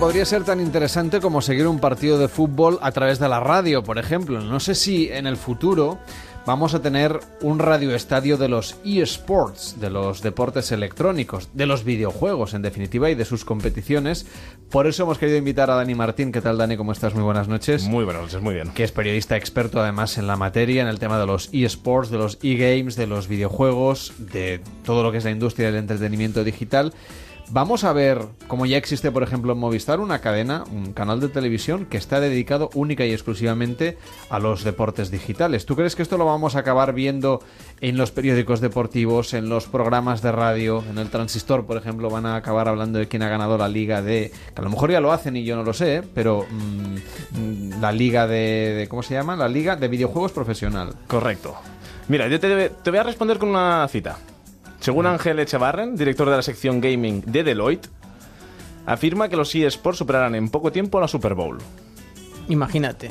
Podría 0.00 0.24
ser 0.24 0.44
tan 0.44 0.60
interesante 0.60 1.20
como 1.20 1.42
seguir 1.42 1.66
un 1.66 1.78
partido 1.78 2.18
de 2.18 2.28
fútbol 2.28 2.78
a 2.80 2.90
través 2.90 3.18
de 3.18 3.28
la 3.28 3.38
radio, 3.38 3.84
por 3.84 3.98
ejemplo. 3.98 4.40
No 4.40 4.58
sé 4.58 4.74
si 4.74 5.10
en 5.10 5.26
el 5.26 5.36
futuro 5.36 5.98
vamos 6.46 6.72
a 6.72 6.80
tener 6.80 7.20
un 7.42 7.58
radioestadio 7.58 8.38
de 8.38 8.48
los 8.48 8.76
eSports, 8.82 9.78
de 9.78 9.90
los 9.90 10.22
deportes 10.22 10.72
electrónicos, 10.72 11.50
de 11.52 11.66
los 11.66 11.84
videojuegos 11.84 12.54
en 12.54 12.62
definitiva 12.62 13.10
y 13.10 13.14
de 13.14 13.26
sus 13.26 13.44
competiciones. 13.44 14.26
Por 14.70 14.86
eso 14.86 15.02
hemos 15.02 15.18
querido 15.18 15.36
invitar 15.36 15.70
a 15.70 15.74
Dani 15.74 15.94
Martín. 15.94 16.32
¿Qué 16.32 16.40
tal 16.40 16.56
Dani? 16.56 16.78
¿Cómo 16.78 16.92
estás? 16.92 17.14
Muy 17.14 17.22
buenas 17.22 17.48
noches. 17.48 17.82
Muy 17.82 18.04
buenas 18.04 18.22
noches, 18.22 18.40
muy 18.40 18.54
bien. 18.54 18.70
Que 18.70 18.84
es 18.84 18.92
periodista 18.92 19.36
experto 19.36 19.82
además 19.82 20.16
en 20.16 20.26
la 20.26 20.36
materia, 20.36 20.80
en 20.80 20.88
el 20.88 20.98
tema 20.98 21.18
de 21.18 21.26
los 21.26 21.50
eSports, 21.52 22.08
de 22.08 22.16
los 22.16 22.38
e-games, 22.42 22.96
de 22.96 23.06
los 23.06 23.28
videojuegos, 23.28 24.14
de 24.16 24.62
todo 24.82 25.02
lo 25.02 25.12
que 25.12 25.18
es 25.18 25.24
la 25.24 25.30
industria 25.30 25.66
del 25.66 25.76
entretenimiento 25.76 26.42
digital. 26.42 26.94
Vamos 27.52 27.82
a 27.82 27.92
ver, 27.92 28.20
como 28.46 28.64
ya 28.64 28.76
existe, 28.76 29.10
por 29.10 29.24
ejemplo, 29.24 29.54
en 29.54 29.58
Movistar, 29.58 29.98
una 29.98 30.20
cadena, 30.20 30.62
un 30.70 30.92
canal 30.92 31.18
de 31.18 31.28
televisión 31.28 31.84
que 31.84 31.96
está 31.96 32.20
dedicado 32.20 32.70
única 32.74 33.04
y 33.04 33.12
exclusivamente 33.12 33.98
a 34.28 34.38
los 34.38 34.62
deportes 34.62 35.10
digitales. 35.10 35.66
¿Tú 35.66 35.74
crees 35.74 35.96
que 35.96 36.02
esto 36.02 36.16
lo 36.16 36.26
vamos 36.26 36.54
a 36.54 36.60
acabar 36.60 36.92
viendo 36.92 37.42
en 37.80 37.96
los 37.96 38.12
periódicos 38.12 38.60
deportivos, 38.60 39.34
en 39.34 39.48
los 39.48 39.66
programas 39.66 40.22
de 40.22 40.30
radio, 40.30 40.84
en 40.88 40.98
el 40.98 41.10
transistor, 41.10 41.66
por 41.66 41.76
ejemplo, 41.76 42.08
van 42.08 42.24
a 42.24 42.36
acabar 42.36 42.68
hablando 42.68 43.00
de 43.00 43.08
quién 43.08 43.24
ha 43.24 43.28
ganado 43.28 43.58
la 43.58 43.68
liga 43.68 44.00
de... 44.00 44.30
que 44.54 44.60
a 44.60 44.62
lo 44.62 44.70
mejor 44.70 44.92
ya 44.92 45.00
lo 45.00 45.10
hacen 45.10 45.34
y 45.34 45.42
yo 45.42 45.56
no 45.56 45.64
lo 45.64 45.72
sé, 45.72 46.04
pero 46.14 46.46
mm, 46.48 47.80
la 47.80 47.90
liga 47.90 48.28
de, 48.28 48.86
¿Cómo 48.88 49.02
se 49.02 49.14
llama? 49.14 49.34
La 49.34 49.48
liga 49.48 49.74
de 49.74 49.88
videojuegos 49.88 50.30
profesional. 50.30 50.94
Correcto. 51.08 51.56
Mira, 52.06 52.28
yo 52.28 52.38
te 52.38 52.90
voy 52.90 52.98
a 52.98 53.02
responder 53.02 53.38
con 53.38 53.48
una 53.48 53.88
cita. 53.88 54.18
Según 54.80 55.06
Ángel 55.06 55.38
Echevarren, 55.38 55.96
director 55.96 56.28
de 56.30 56.36
la 56.36 56.42
sección 56.42 56.80
gaming 56.80 57.22
de 57.26 57.42
Deloitte, 57.44 57.88
afirma 58.86 59.28
que 59.28 59.36
los 59.36 59.54
eSports 59.54 59.98
superarán 59.98 60.34
en 60.34 60.48
poco 60.48 60.72
tiempo 60.72 61.00
la 61.00 61.08
Super 61.08 61.34
Bowl. 61.34 61.58
Imagínate. 62.48 63.10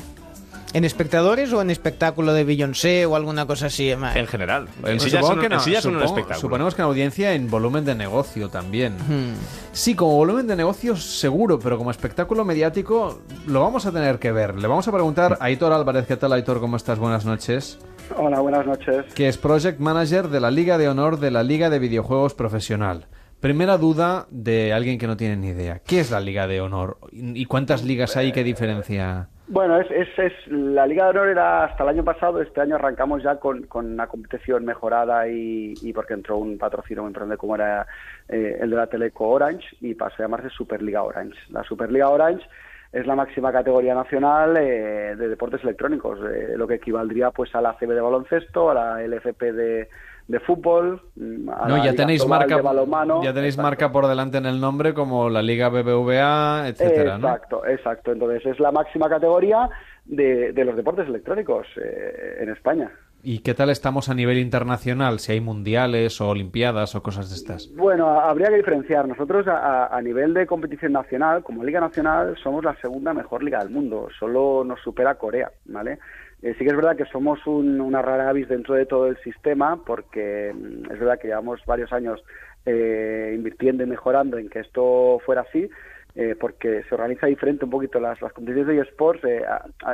¿En 0.72 0.86
espectadores 0.86 1.52
o 1.52 1.61
en 1.64 1.72
espectáculo 1.72 2.31
de 2.31 2.44
Beyoncé 2.44 3.08
o 3.08 3.16
alguna 3.16 3.48
cosa 3.48 3.67
así? 3.67 3.89
En 3.89 4.28
general. 4.28 4.67
En 4.78 4.81
Pues 4.98 5.03
sí 5.03 5.09
ya 5.09 5.20
supongo 5.22 5.34
son, 5.34 5.42
que 5.42 5.50
no, 5.50 5.56
en 5.56 5.61
sí 5.61 5.72
ya 5.72 5.81
son 5.81 5.95
un 5.95 6.02
supongo- 6.02 6.06
espectáculo. 6.09 6.39
Suponemos 6.42 6.76
que 6.76 6.81
en 6.84 6.88
audiencia 6.88 7.34
en 7.34 7.50
volumen 7.50 7.86
de 7.86 7.95
negocio 7.95 8.50
también. 8.50 8.94
Hmm. 8.94 9.33
Sí, 9.72 9.95
como 9.95 10.16
volumen 10.16 10.45
de 10.45 10.56
negocio 10.56 10.95
seguro, 10.95 11.58
pero 11.58 11.78
como 11.80 11.89
espectáculo 11.89 12.45
mediático 12.45 13.20
lo 13.48 13.61
vamos 13.61 13.88
a 13.88 13.92
tener 13.92 14.20
que 14.20 14.31
ver. 14.31 14.56
Le 14.59 14.67
vamos 14.67 14.88
a 14.88 14.92
preguntar 14.92 15.38
a 15.39 15.45
Aitor 15.45 15.73
Álvarez. 15.73 16.06
¿Qué 16.06 16.17
tal, 16.17 16.33
Aitor? 16.33 16.59
¿Cómo 16.59 16.78
estás? 16.78 17.00
Buenas 17.00 17.26
noches. 17.26 17.80
Hola, 18.18 18.40
buenas 18.40 18.66
noches. 18.66 19.06
Que 19.14 19.28
es 19.28 19.38
Project 19.38 19.80
Manager 19.80 20.28
de 20.28 20.40
la 20.40 20.52
Liga 20.52 20.78
de 20.78 20.90
Honor 20.90 21.20
de 21.20 21.32
la 21.32 21.44
Liga 21.44 21.70
de 21.70 21.80
Videojuegos 21.80 22.34
Profesional. 22.34 23.06
Primera 23.40 23.78
duda 23.78 24.26
de 24.32 24.74
alguien 24.74 24.98
que 24.98 25.08
no 25.08 25.16
tiene 25.16 25.38
ni 25.38 25.48
idea. 25.50 25.80
¿Qué 25.80 26.00
es 26.02 26.12
la 26.12 26.20
Liga 26.20 26.46
de 26.48 26.60
Honor? 26.60 26.98
¿Y 27.12 27.46
cuántas 27.46 27.84
ligas 27.86 28.18
hay? 28.18 28.32
¿Qué 28.34 28.44
diferencia? 28.44 29.30
Bueno, 29.48 29.80
es, 29.80 29.90
es, 29.92 30.08
es- 30.20 30.48
la 30.52 30.86
Liga 30.86 31.06
de 31.06 31.10
Honor 31.12 31.30
era 31.30 31.64
hasta 31.64 31.84
el 31.84 31.90
año 31.90 32.04
pasado, 32.04 32.42
este 32.42 32.60
año 32.62 32.76
arrancamos 32.76 33.24
ya 33.24 33.38
con, 33.38 33.64
con 33.64 33.86
una 33.94 34.08
competición 34.08 34.66
mejorada 34.66 35.28
y, 35.30 35.73
y 35.82 35.94
porque 35.94 36.14
entró 36.14 36.38
un 36.38 36.58
patrocinio 36.58 37.04
muy 37.04 37.10
importante 37.10 37.38
como 37.38 37.56
era 37.56 37.88
eh, 38.28 38.58
el 38.62 38.70
de 38.70 38.76
la 38.76 38.88
Teleco 38.88 39.28
Orange 39.30 39.66
y 39.82 39.96
pasó 39.96 40.16
a 40.20 40.26
llamarse 40.26 40.50
Superliga 40.50 41.02
Orange. 41.04 41.38
La 41.50 41.64
Superliga 41.64 42.10
Orange 42.10 42.45
es 42.92 43.05
la 43.05 43.16
máxima 43.16 43.52
categoría 43.52 43.94
nacional 43.94 44.58
eh, 44.58 45.16
de 45.16 45.27
deportes 45.30 45.64
electrónicos, 45.64 46.20
eh, 46.22 46.54
lo 46.58 46.67
que 46.67 46.76
equivaldría 46.76 47.32
pues 47.32 47.54
a 47.55 47.61
la 47.61 47.73
CB 47.77 47.89
de 47.94 48.02
baloncesto, 48.02 48.72
a 48.72 48.73
la 48.73 49.04
LFP 49.08 49.42
de, 49.54 49.89
de 50.27 50.39
fútbol, 50.39 51.02
mm, 51.16 51.50
a 51.50 51.67
No, 51.67 51.77
la 51.77 51.83
ya 51.86 51.92
Liga 51.92 51.95
tenéis 52.04 52.27
marca, 52.27 52.55
de 52.55 52.61
balonmano. 52.61 53.23
ya 53.23 53.33
tenéis 53.33 53.54
Exacto. 53.55 53.70
marca 53.70 53.92
por 53.92 54.08
delante 54.08 54.38
en 54.39 54.45
el 54.48 54.60
nombre 54.60 54.94
como 54.95 55.30
la 55.30 55.42
Liga 55.44 55.70
BBVA, 55.70 56.67
etcétera, 56.67 57.17
¿no? 57.20 57.27
Exacto, 57.27 57.66
exacto. 57.67 58.11
Entonces 58.11 58.45
es 58.45 58.60
la 58.60 58.72
máxima 58.72 59.08
categoría 59.08 59.70
de, 60.06 60.52
de 60.54 60.66
los 60.66 60.76
deportes 60.76 61.08
electrónicos 61.08 61.67
eh, 61.77 62.38
en 62.42 62.50
España. 62.50 62.89
¿Y 63.22 63.40
qué 63.40 63.54
tal 63.54 63.70
estamos 63.70 64.08
a 64.10 64.14
nivel 64.14 64.38
internacional? 64.38 65.20
Si 65.20 65.34
hay 65.34 65.42
mundiales 65.42 66.22
o 66.22 66.30
olimpiadas 66.30 66.96
o 66.96 67.04
cosas 67.04 67.30
de 67.30 67.36
estas. 67.36 67.70
Bueno, 67.76 68.08
habría 68.08 68.48
que 68.48 68.58
diferenciar. 68.58 69.08
Nosotros 69.08 69.46
a, 69.48 70.00
nivel 70.02 70.34
de 70.34 70.48
competición 70.48 70.94
nacional, 70.94 71.44
como 71.44 71.64
Liga 71.66 71.82
Nacional, 71.82 72.38
somos 72.42 72.64
la 72.64 72.76
segunda 72.78 73.14
mejor 73.14 73.44
liga 73.44 73.60
del 73.60 73.72
mundo. 73.72 74.08
Solo 74.18 74.64
nos 74.64 74.80
supera 74.82 75.16
Corea, 75.16 75.52
¿vale? 75.66 76.00
Eh, 76.42 76.54
sí 76.58 76.64
que 76.64 76.70
es 76.70 76.76
verdad 76.76 76.96
que 76.96 77.06
somos 77.06 77.46
un- 77.46 77.82
una 77.82 78.02
rara 78.02 78.30
avis 78.30 78.48
dentro 78.48 78.76
de 78.76 78.86
todo 78.86 79.08
el 79.08 79.18
sistema, 79.18 79.78
porque 79.86 80.54
mm, 80.56 80.92
es 80.94 81.00
verdad 81.00 81.20
que 81.20 81.28
llevamos 81.28 81.60
varios 81.66 81.92
años 81.92 82.24
eh, 82.66 83.34
invirtiendo 83.36 83.84
y 83.84 83.88
mejorando 83.88 84.38
en 84.38 84.50
que 84.50 84.60
esto 84.60 85.20
fuera 85.26 85.42
así, 85.42 85.70
eh, 86.16 86.36
porque 86.40 86.84
se 86.88 86.96
organiza 86.96 87.28
diferente 87.28 87.66
un 87.66 87.72
poquito 87.72 88.00
las, 88.00 88.22
las 88.22 88.32
competiciones 88.32 88.74
de 88.78 88.82
eSports. 88.84 89.24
eh, 89.26 89.44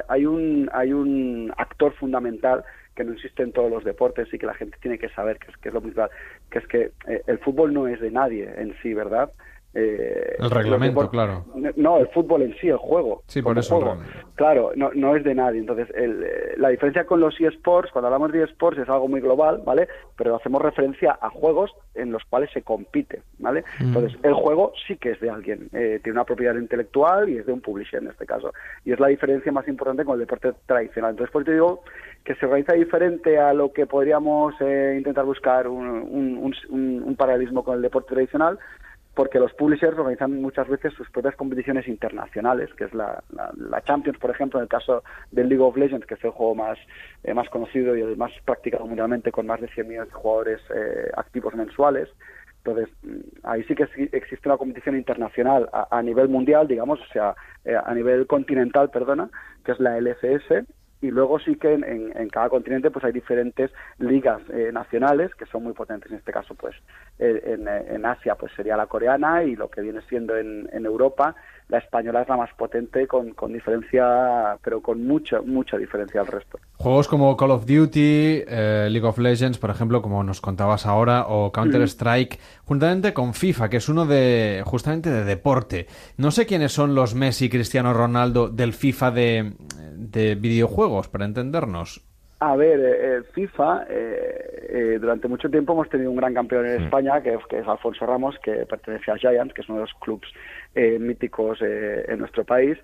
hay, 0.07 0.25
un, 0.27 0.69
hay 0.73 0.93
un 0.93 1.51
actor 1.57 1.93
fundamental 1.93 2.63
que 2.95 3.03
no 3.03 3.13
existe 3.13 3.43
en 3.43 3.51
todos 3.51 3.69
los 3.69 3.83
deportes 3.83 4.33
y 4.33 4.37
que 4.37 4.45
la 4.45 4.53
gente 4.53 4.77
tiene 4.81 4.97
que 4.97 5.09
saber, 5.09 5.37
que 5.37 5.51
es, 5.51 5.57
que 5.57 5.69
es 5.69 5.73
lo 5.73 5.81
principal, 5.81 6.09
que 6.49 6.59
es 6.59 6.67
que 6.67 6.91
eh, 7.07 7.21
el 7.27 7.39
fútbol 7.39 7.73
no 7.73 7.87
es 7.87 7.99
de 7.99 8.11
nadie 8.11 8.49
en 8.57 8.75
sí, 8.81 8.93
¿verdad? 8.93 9.31
Eh, 9.77 10.35
El 10.39 10.49
reglamento, 10.49 11.09
claro. 11.09 11.43
No, 11.75 11.97
el 11.97 12.07
fútbol 12.07 12.43
en 12.43 12.55
sí, 12.57 12.69
el 12.69 12.77
juego. 12.77 13.23
Sí, 13.27 13.41
por 13.41 13.57
eso 13.57 13.75
juego. 13.75 13.97
Claro, 14.35 14.71
no, 14.75 14.89
no 14.95 15.15
es 15.17 15.23
de 15.25 15.35
nadie. 15.35 15.59
Entonces, 15.59 15.89
el, 15.95 16.23
eh, 16.23 16.53
la 16.57 16.69
diferencia 16.69 17.05
con 17.05 17.19
los 17.19 17.39
eSports, 17.39 17.91
cuando 17.91 18.07
hablamos 18.07 18.31
de 18.31 18.43
eSports, 18.43 18.79
es 18.79 18.87
algo 18.89 19.07
muy 19.09 19.19
global, 19.19 19.61
¿vale? 19.65 19.87
Pero 20.17 20.35
hacemos 20.35 20.61
referencia 20.61 21.17
a 21.21 21.29
juegos 21.29 21.71
en 21.93 22.11
los 22.11 22.23
cuales 22.25 22.49
se 22.51 22.61
compite, 22.61 23.21
¿vale? 23.39 23.63
Entonces, 23.81 24.17
el 24.23 24.33
juego 24.33 24.71
sí 24.87 24.95
que 24.97 25.11
es 25.11 25.19
de 25.19 25.29
alguien. 25.29 25.69
eh, 25.73 25.99
tiene 26.03 26.17
una 26.17 26.25
propiedad 26.25 26.55
intelectual 26.55 27.27
y 27.29 27.37
es 27.37 27.45
de 27.45 27.51
un 27.53 27.59
publisher 27.61 28.01
en 28.01 28.09
este 28.09 28.25
caso. 28.25 28.53
Y 28.85 28.93
es 28.93 28.99
la 28.99 29.07
diferencia 29.07 29.51
más 29.51 29.67
importante 29.67 30.05
con 30.05 30.13
el 30.13 30.21
deporte 30.21 30.53
tradicional. 30.65 31.11
Entonces, 31.11 31.31
por 31.31 31.41
eso 31.41 31.47
te 31.47 31.53
digo 31.53 31.83
que 32.23 32.35
se 32.35 32.45
organiza 32.45 32.73
diferente 32.73 33.37
a 33.37 33.53
lo 33.53 33.71
que 33.73 33.85
podríamos 33.85 34.53
eh, 34.61 34.95
intentar 34.97 35.25
buscar 35.25 35.67
un- 35.67 35.85
un- 35.85 36.53
un- 36.69 37.03
un 37.05 37.15
paralelismo 37.15 37.63
con 37.63 37.75
el 37.75 37.81
deporte 37.81 38.13
tradicional, 38.13 38.57
porque 39.15 39.39
los 39.39 39.53
publishers 39.53 39.97
organizan 39.97 40.41
muchas 40.41 40.67
veces 40.67 40.93
sus 40.93 41.09
propias 41.09 41.35
competiciones 41.35 41.87
internacionales, 41.87 42.69
que 42.77 42.83
es 42.83 42.93
la, 42.93 43.23
la- 43.31 43.81
Champions, 43.81 44.17
por 44.19 44.29
ejemplo, 44.31 44.59
en 44.59 44.63
el 44.63 44.69
caso 44.69 45.03
del 45.31 45.47
League 45.49 45.63
of 45.63 45.77
Legends, 45.77 46.05
que 46.05 46.15
es 46.15 46.23
el 46.23 46.31
juego 46.31 46.53
más, 46.55 46.77
eh, 47.23 47.33
más 47.33 47.49
conocido 47.49 47.95
y 47.95 48.01
el 48.01 48.17
más 48.17 48.31
practicado 48.43 48.85
mundialmente, 48.85 49.31
con 49.31 49.45
más 49.47 49.61
de 49.61 49.67
100 49.69 49.87
millones 49.87 50.09
de 50.09 50.15
jugadores 50.15 50.61
eh, 50.75 51.09
activos 51.15 51.55
mensuales. 51.55 52.09
Entonces, 52.63 52.89
mm, 53.03 53.19
ahí 53.43 53.63
sí 53.63 53.75
que 53.75 53.87
existe 54.11 54.49
una 54.49 54.57
competición 54.57 54.97
internacional 54.97 55.69
a, 55.71 55.87
a 55.97 56.01
nivel 56.01 56.27
mundial, 56.29 56.67
digamos, 56.67 56.99
o 56.99 57.05
sea, 57.13 57.35
eh, 57.63 57.75
a 57.81 57.93
nivel 57.93 58.27
continental, 58.27 58.89
perdona, 58.89 59.29
que 59.63 59.71
es 59.71 59.79
la 59.79 59.97
LCS, 59.97 60.65
y 61.01 61.11
luego 61.11 61.39
sí 61.39 61.55
que 61.55 61.73
en, 61.73 61.83
en- 61.83 62.29
cada 62.29 62.49
continente 62.49 62.91
pues 62.91 63.05
hay 63.05 63.11
diferentes 63.11 63.71
ligas 63.99 64.41
eh, 64.51 64.71
nacionales 64.73 65.33
que 65.35 65.45
son 65.45 65.63
muy 65.63 65.73
potentes. 65.73 66.11
En 66.11 66.17
este 66.17 66.31
caso 66.31 66.55
pues 66.55 66.75
eh, 67.19 67.41
en, 67.45 67.67
eh, 67.67 67.85
en 67.89 68.05
Asia 68.05 68.35
pues 68.35 68.51
sería 68.53 68.75
la 68.77 68.87
coreana 68.87 69.43
y 69.43 69.55
lo 69.55 69.69
que 69.69 69.81
viene 69.81 70.01
siendo 70.09 70.35
en, 70.37 70.67
en 70.71 70.85
Europa 70.85 71.35
la 71.69 71.79
española 71.79 72.21
es 72.21 72.29
la 72.29 72.37
más 72.37 72.53
potente 72.53 73.07
con, 73.07 73.31
con 73.31 73.53
diferencia 73.53 74.57
pero 74.63 74.81
con 74.81 75.05
mucha 75.05 75.41
mucha 75.41 75.77
diferencia 75.77 76.21
al 76.21 76.27
resto 76.27 76.59
Juegos 76.77 77.07
como 77.07 77.37
Call 77.37 77.51
of 77.51 77.65
Duty, 77.65 78.43
eh, 78.47 78.87
League 78.91 79.07
of 79.07 79.17
Legends, 79.17 79.57
por 79.57 79.69
ejemplo, 79.69 80.01
como 80.01 80.23
nos 80.23 80.41
contabas 80.41 80.85
ahora, 80.85 81.25
o 81.27 81.51
Counter-Strike, 81.51 82.39
juntamente 82.65 83.13
con 83.13 83.33
FIFA, 83.33 83.69
que 83.69 83.77
es 83.77 83.87
uno 83.89 84.05
de 84.05 84.61
justamente 84.65 85.09
de 85.09 85.23
deporte. 85.23 85.87
No 86.17 86.31
sé 86.31 86.45
quiénes 86.45 86.73
son 86.73 86.93
los 86.93 87.15
Messi 87.15 87.49
Cristiano 87.49 87.93
Ronaldo 87.93 88.49
del 88.49 88.73
FIFA 88.73 89.11
de, 89.11 89.53
de 89.95 90.35
videojuegos, 90.35 91.07
para 91.07 91.25
entendernos. 91.25 92.05
A 92.39 92.55
ver, 92.57 92.79
eh, 92.79 93.17
eh, 93.17 93.23
FIFA, 93.33 93.85
eh, 93.89 94.67
eh, 94.69 94.97
durante 94.99 95.27
mucho 95.29 95.49
tiempo 95.49 95.71
hemos 95.71 95.89
tenido 95.89 96.11
un 96.11 96.17
gran 96.17 96.33
campeón 96.33 96.65
en 96.65 96.83
España, 96.83 97.21
que, 97.21 97.37
que 97.49 97.59
es 97.59 97.67
Alfonso 97.67 98.05
Ramos, 98.05 98.37
que 98.43 98.65
pertenece 98.65 99.09
a 99.09 99.17
Giants, 99.17 99.53
que 99.53 99.61
es 99.61 99.69
uno 99.69 99.79
de 99.79 99.85
los 99.85 99.93
clubes 99.95 100.29
eh, 100.75 100.99
míticos 100.99 101.59
eh, 101.61 102.03
en 102.07 102.19
nuestro 102.19 102.43
país. 102.43 102.77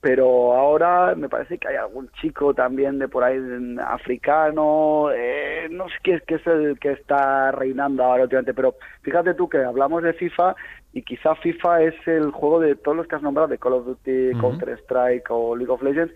Pero 0.00 0.52
ahora 0.54 1.14
me 1.16 1.28
parece 1.28 1.58
que 1.58 1.68
hay 1.68 1.76
algún 1.76 2.08
chico 2.20 2.54
también 2.54 3.00
de 3.00 3.08
por 3.08 3.24
ahí 3.24 3.36
mm, 3.38 3.80
africano, 3.80 5.10
eh, 5.10 5.66
no 5.70 5.88
sé 5.88 5.94
qué, 6.04 6.22
qué 6.26 6.36
es 6.36 6.46
el 6.46 6.78
que 6.78 6.92
está 6.92 7.50
reinando 7.50 8.04
ahora 8.04 8.24
últimamente, 8.24 8.54
pero 8.54 8.76
fíjate 9.02 9.34
tú 9.34 9.48
que 9.48 9.58
hablamos 9.58 10.04
de 10.04 10.12
FIFA 10.12 10.54
y 10.92 11.02
quizá 11.02 11.34
FIFA 11.34 11.82
es 11.82 11.94
el 12.06 12.30
juego 12.30 12.60
de 12.60 12.76
todos 12.76 12.96
los 12.96 13.08
que 13.08 13.16
has 13.16 13.22
nombrado, 13.22 13.48
de 13.48 13.58
Call 13.58 13.72
of 13.72 13.86
Duty, 13.86 14.38
Counter-Strike 14.38 15.30
o 15.30 15.56
League 15.56 15.72
of 15.72 15.82
Legends, 15.82 16.14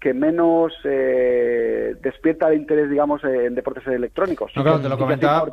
que 0.00 0.14
menos 0.14 0.72
eh, 0.84 1.96
despierta 2.00 2.48
el 2.48 2.60
interés, 2.60 2.88
digamos, 2.88 3.22
en 3.24 3.54
deportes 3.56 3.84
electrónicos. 3.88 4.52
No, 4.54 4.62
claro, 4.62 4.80
te 4.80 4.88
lo 4.88 4.96
comentaba 4.96 5.44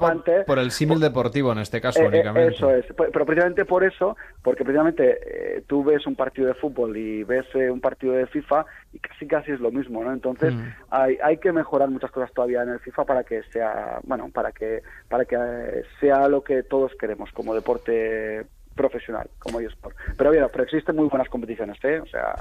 por, 0.45 0.59
el 0.59 0.69
símil 0.69 0.99
deportivo 0.99 1.51
en 1.51 1.57
este 1.59 1.81
caso 1.81 1.99
Eh, 1.99 2.03
eh, 2.05 2.07
únicamente. 2.09 2.53
eso 2.55 2.69
es, 2.69 2.85
Pe- 2.93 3.09
pero 3.11 3.25
precisamente 3.25 3.65
por 3.65 3.83
eso, 3.83 4.15
porque 4.43 4.63
precisamente 4.63 5.17
eh, 5.57 5.63
tú 5.65 5.83
ves 5.83 6.05
un 6.05 6.15
partido 6.15 6.47
de 6.47 6.53
fútbol 6.53 6.95
y 6.95 7.23
ves 7.23 7.45
eh, 7.55 7.71
un 7.71 7.81
partido 7.81 8.13
de 8.13 8.27
FIFA 8.27 8.65
y 8.93 8.99
casi 8.99 9.27
casi 9.27 9.51
es 9.51 9.59
lo 9.59 9.71
mismo, 9.71 10.03
¿no? 10.03 10.13
Entonces 10.13 10.53
Mm. 10.53 10.67
hay, 10.91 11.17
hay 11.23 11.37
que 11.37 11.51
mejorar 11.51 11.89
muchas 11.89 12.11
cosas 12.11 12.31
todavía 12.33 12.61
en 12.61 12.69
el 12.69 12.79
FIFA 12.79 13.03
para 13.05 13.23
que 13.23 13.41
sea, 13.51 13.99
bueno, 14.03 14.29
para 14.31 14.51
que 14.51 14.83
para 15.09 15.25
que 15.25 15.35
eh, 15.35 15.83
sea 15.99 16.27
lo 16.27 16.43
que 16.43 16.61
todos 16.63 16.91
queremos 16.99 17.31
como 17.31 17.55
deporte 17.55 18.45
profesional 18.75 19.27
como 19.39 19.59
eSport. 19.59 19.95
Pero 20.17 20.31
bien, 20.31 20.45
pero 20.51 20.63
existen 20.65 20.95
muy 20.95 21.07
buenas 21.07 21.29
competiciones, 21.29 21.77
¿eh? 21.83 21.99
O 21.99 22.05
sea, 22.05 22.35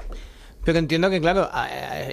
Pero 0.65 0.79
entiendo 0.79 1.09
que, 1.09 1.21
claro, 1.21 1.47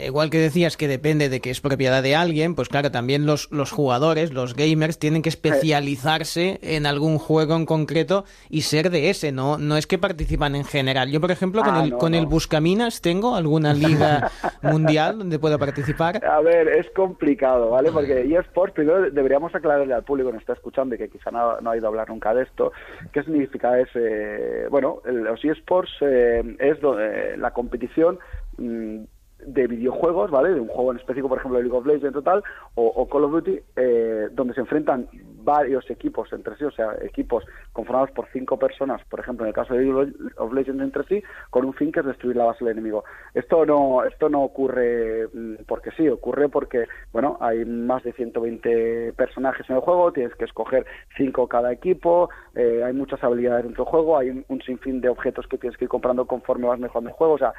igual 0.06 0.28
que 0.30 0.38
decías 0.38 0.76
que 0.76 0.86
depende 0.86 1.28
de 1.28 1.40
que 1.40 1.50
es 1.50 1.60
propiedad 1.60 2.02
de 2.02 2.14
alguien, 2.14 2.54
pues 2.54 2.68
claro, 2.68 2.90
también 2.90 3.24
los, 3.26 3.50
los 3.50 3.70
jugadores, 3.70 4.32
los 4.32 4.54
gamers, 4.54 4.98
tienen 4.98 5.22
que 5.22 5.30
especializarse 5.30 6.58
en 6.62 6.86
algún 6.86 7.18
juego 7.18 7.56
en 7.56 7.66
concreto 7.66 8.24
y 8.50 8.62
ser 8.62 8.90
de 8.90 9.10
ese, 9.10 9.32
¿no? 9.32 9.58
No 9.58 9.76
es 9.76 9.86
que 9.86 9.98
participan 9.98 10.54
en 10.54 10.64
general. 10.64 11.10
Yo, 11.10 11.20
por 11.20 11.30
ejemplo, 11.30 11.62
con, 11.62 11.74
Ah, 11.74 11.82
el, 11.84 11.90
no, 11.90 11.98
con 11.98 12.14
el 12.14 12.24
no. 12.24 12.28
Buscaminas 12.28 13.00
tengo 13.00 13.34
alguna 13.36 13.72
liga 13.74 14.30
mundial 14.62 15.18
donde 15.18 15.38
pueda 15.38 15.56
participar. 15.58 16.22
A 16.24 16.40
ver, 16.40 16.68
es 16.68 16.90
complicado, 16.94 17.70
¿vale? 17.70 17.90
Porque 17.90 18.20
eSports, 18.36 18.74
primero 18.74 19.10
deberíamos 19.10 19.54
aclararle 19.54 19.94
al 19.94 20.04
público 20.04 20.28
que 20.28 20.34
nos 20.34 20.42
está 20.42 20.52
escuchando 20.52 20.94
y 20.94 20.98
que 20.98 21.08
quizá 21.08 21.30
no, 21.30 21.60
no 21.60 21.70
ha 21.70 21.76
ido 21.76 21.86
a 21.86 21.88
hablar 21.88 22.08
nunca 22.10 22.34
de 22.34 22.42
esto, 22.42 22.72
qué 23.12 23.22
significa 23.22 23.78
es, 23.80 23.88
eh, 23.94 24.66
bueno, 24.70 25.00
el- 25.06 25.22
los 25.22 25.42
eSports 25.44 25.90
eh, 26.02 26.42
es 26.58 26.80
do- 26.80 27.00
eh, 27.00 27.36
la 27.38 27.52
competición 27.52 28.18
mm, 28.58 29.04
de 29.46 29.66
videojuegos, 29.66 30.30
¿vale? 30.30 30.50
De 30.50 30.60
un 30.60 30.68
juego 30.68 30.92
en 30.92 30.98
específico, 30.98 31.28
por 31.28 31.38
ejemplo, 31.38 31.60
League 31.60 31.76
of 31.76 31.86
Legends 31.86 32.16
o 32.16 32.22
tal, 32.22 32.42
o, 32.74 33.08
Call 33.08 33.24
of 33.24 33.32
Duty, 33.32 33.60
eh, 33.76 34.28
donde 34.32 34.54
se 34.54 34.60
enfrentan 34.60 35.08
varios 35.44 35.88
equipos 35.90 36.32
entre 36.32 36.56
sí, 36.56 36.64
o 36.64 36.70
sea, 36.70 36.94
equipos 37.02 37.44
conformados 37.72 38.12
por 38.12 38.28
cinco 38.32 38.58
personas, 38.58 39.02
por 39.06 39.18
ejemplo, 39.18 39.44
en 39.44 39.48
el 39.48 39.54
caso 39.54 39.74
de 39.74 39.80
League 39.80 40.12
of 40.36 40.52
Legends 40.52 40.82
entre 40.82 41.04
sí, 41.04 41.22
con 41.50 41.64
un 41.64 41.74
fin 41.74 41.90
que 41.90 42.00
es 42.00 42.06
destruir 42.06 42.36
la 42.36 42.44
base 42.44 42.64
del 42.64 42.74
enemigo. 42.74 43.04
Esto 43.34 43.66
no, 43.66 44.04
esto 44.04 44.28
no 44.28 44.42
ocurre 44.42 45.28
mm, 45.32 45.64
porque 45.66 45.90
sí, 45.92 46.08
ocurre 46.08 46.48
porque, 46.48 46.86
bueno, 47.12 47.38
hay 47.40 47.64
más 47.64 48.04
de 48.04 48.12
120 48.12 49.14
personajes 49.14 49.68
en 49.68 49.76
el 49.76 49.82
juego, 49.82 50.12
tienes 50.12 50.34
que 50.36 50.44
escoger 50.44 50.86
cinco 51.16 51.48
cada 51.48 51.72
equipo, 51.72 52.30
eh, 52.54 52.82
hay 52.84 52.92
muchas 52.92 53.22
habilidades 53.24 53.64
dentro 53.64 53.84
del 53.84 53.90
juego, 53.90 54.18
hay 54.18 54.44
un 54.48 54.62
sinfín 54.62 55.00
de 55.00 55.08
objetos 55.08 55.46
que 55.48 55.58
tienes 55.58 55.76
que 55.76 55.86
ir 55.86 55.88
comprando 55.88 56.26
conforme 56.26 56.68
vas 56.68 56.78
mejorando 56.78 57.10
el 57.10 57.16
juego, 57.16 57.34
o 57.34 57.38
sea, 57.38 57.52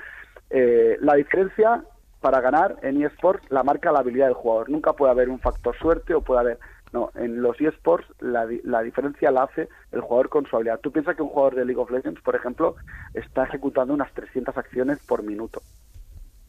eh, 0.54 0.98
la 1.02 1.16
diferencia 1.16 1.84
para 2.22 2.40
ganar 2.40 2.78
en 2.84 3.04
eSports 3.04 3.52
la 3.52 3.64
marca 3.64 3.92
la 3.92 4.00
habilidad 4.00 4.28
del 4.28 4.36
jugador. 4.36 4.70
Nunca 4.70 4.94
puede 4.94 5.12
haber 5.12 5.30
un 5.30 5.40
factor 5.40 5.78
suerte 5.78 6.14
o 6.14 6.22
puede 6.22 6.40
haber... 6.40 6.60
No, 6.94 7.10
en 7.16 7.42
los 7.42 7.60
eSports 7.60 8.06
la, 8.20 8.48
la 8.64 8.84
diferencia 8.84 9.32
la 9.32 9.44
hace 9.44 9.68
el 9.92 10.02
jugador 10.02 10.30
con 10.30 10.46
su 10.46 10.56
habilidad. 10.56 10.80
Tú 10.80 10.92
piensas 10.92 11.16
que 11.16 11.24
un 11.24 11.30
jugador 11.30 11.56
de 11.56 11.66
League 11.66 11.82
of 11.82 11.90
Legends, 11.90 12.22
por 12.22 12.36
ejemplo, 12.36 12.76
está 13.16 13.46
ejecutando 13.46 13.96
unas 13.96 14.14
300 14.14 14.56
acciones 14.56 15.00
por 15.00 15.24
minuto. 15.24 15.64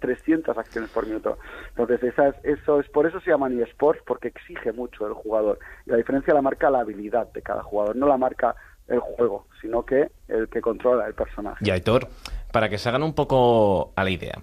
300 0.00 0.58
acciones 0.58 0.90
por 0.90 1.06
minuto. 1.06 1.38
Entonces, 1.70 2.02
esas, 2.02 2.36
eso 2.44 2.78
es 2.78 2.88
por 2.90 3.06
eso 3.06 3.20
se 3.20 3.30
llaman 3.30 3.58
eSports, 3.58 4.02
porque 4.06 4.28
exige 4.28 4.70
mucho 4.72 5.06
el 5.06 5.14
jugador. 5.14 5.58
Y 5.86 5.90
la 5.90 5.96
diferencia 5.96 6.34
la 6.34 6.42
marca 6.42 6.68
la 6.68 6.80
habilidad 6.80 7.32
de 7.32 7.40
cada 7.40 7.62
jugador, 7.62 7.96
no 7.96 8.06
la 8.06 8.18
marca 8.18 8.54
el 8.86 8.98
juego, 8.98 9.46
sino 9.62 9.82
que 9.86 10.10
el 10.28 10.48
que 10.50 10.60
controla 10.60 11.06
el 11.06 11.14
personaje. 11.14 11.64
Y 11.66 11.70
Aitor, 11.70 12.06
para 12.54 12.68
que 12.68 12.78
se 12.78 12.88
hagan 12.88 13.02
un 13.02 13.14
poco 13.14 13.92
a 13.96 14.04
la 14.04 14.10
idea, 14.10 14.40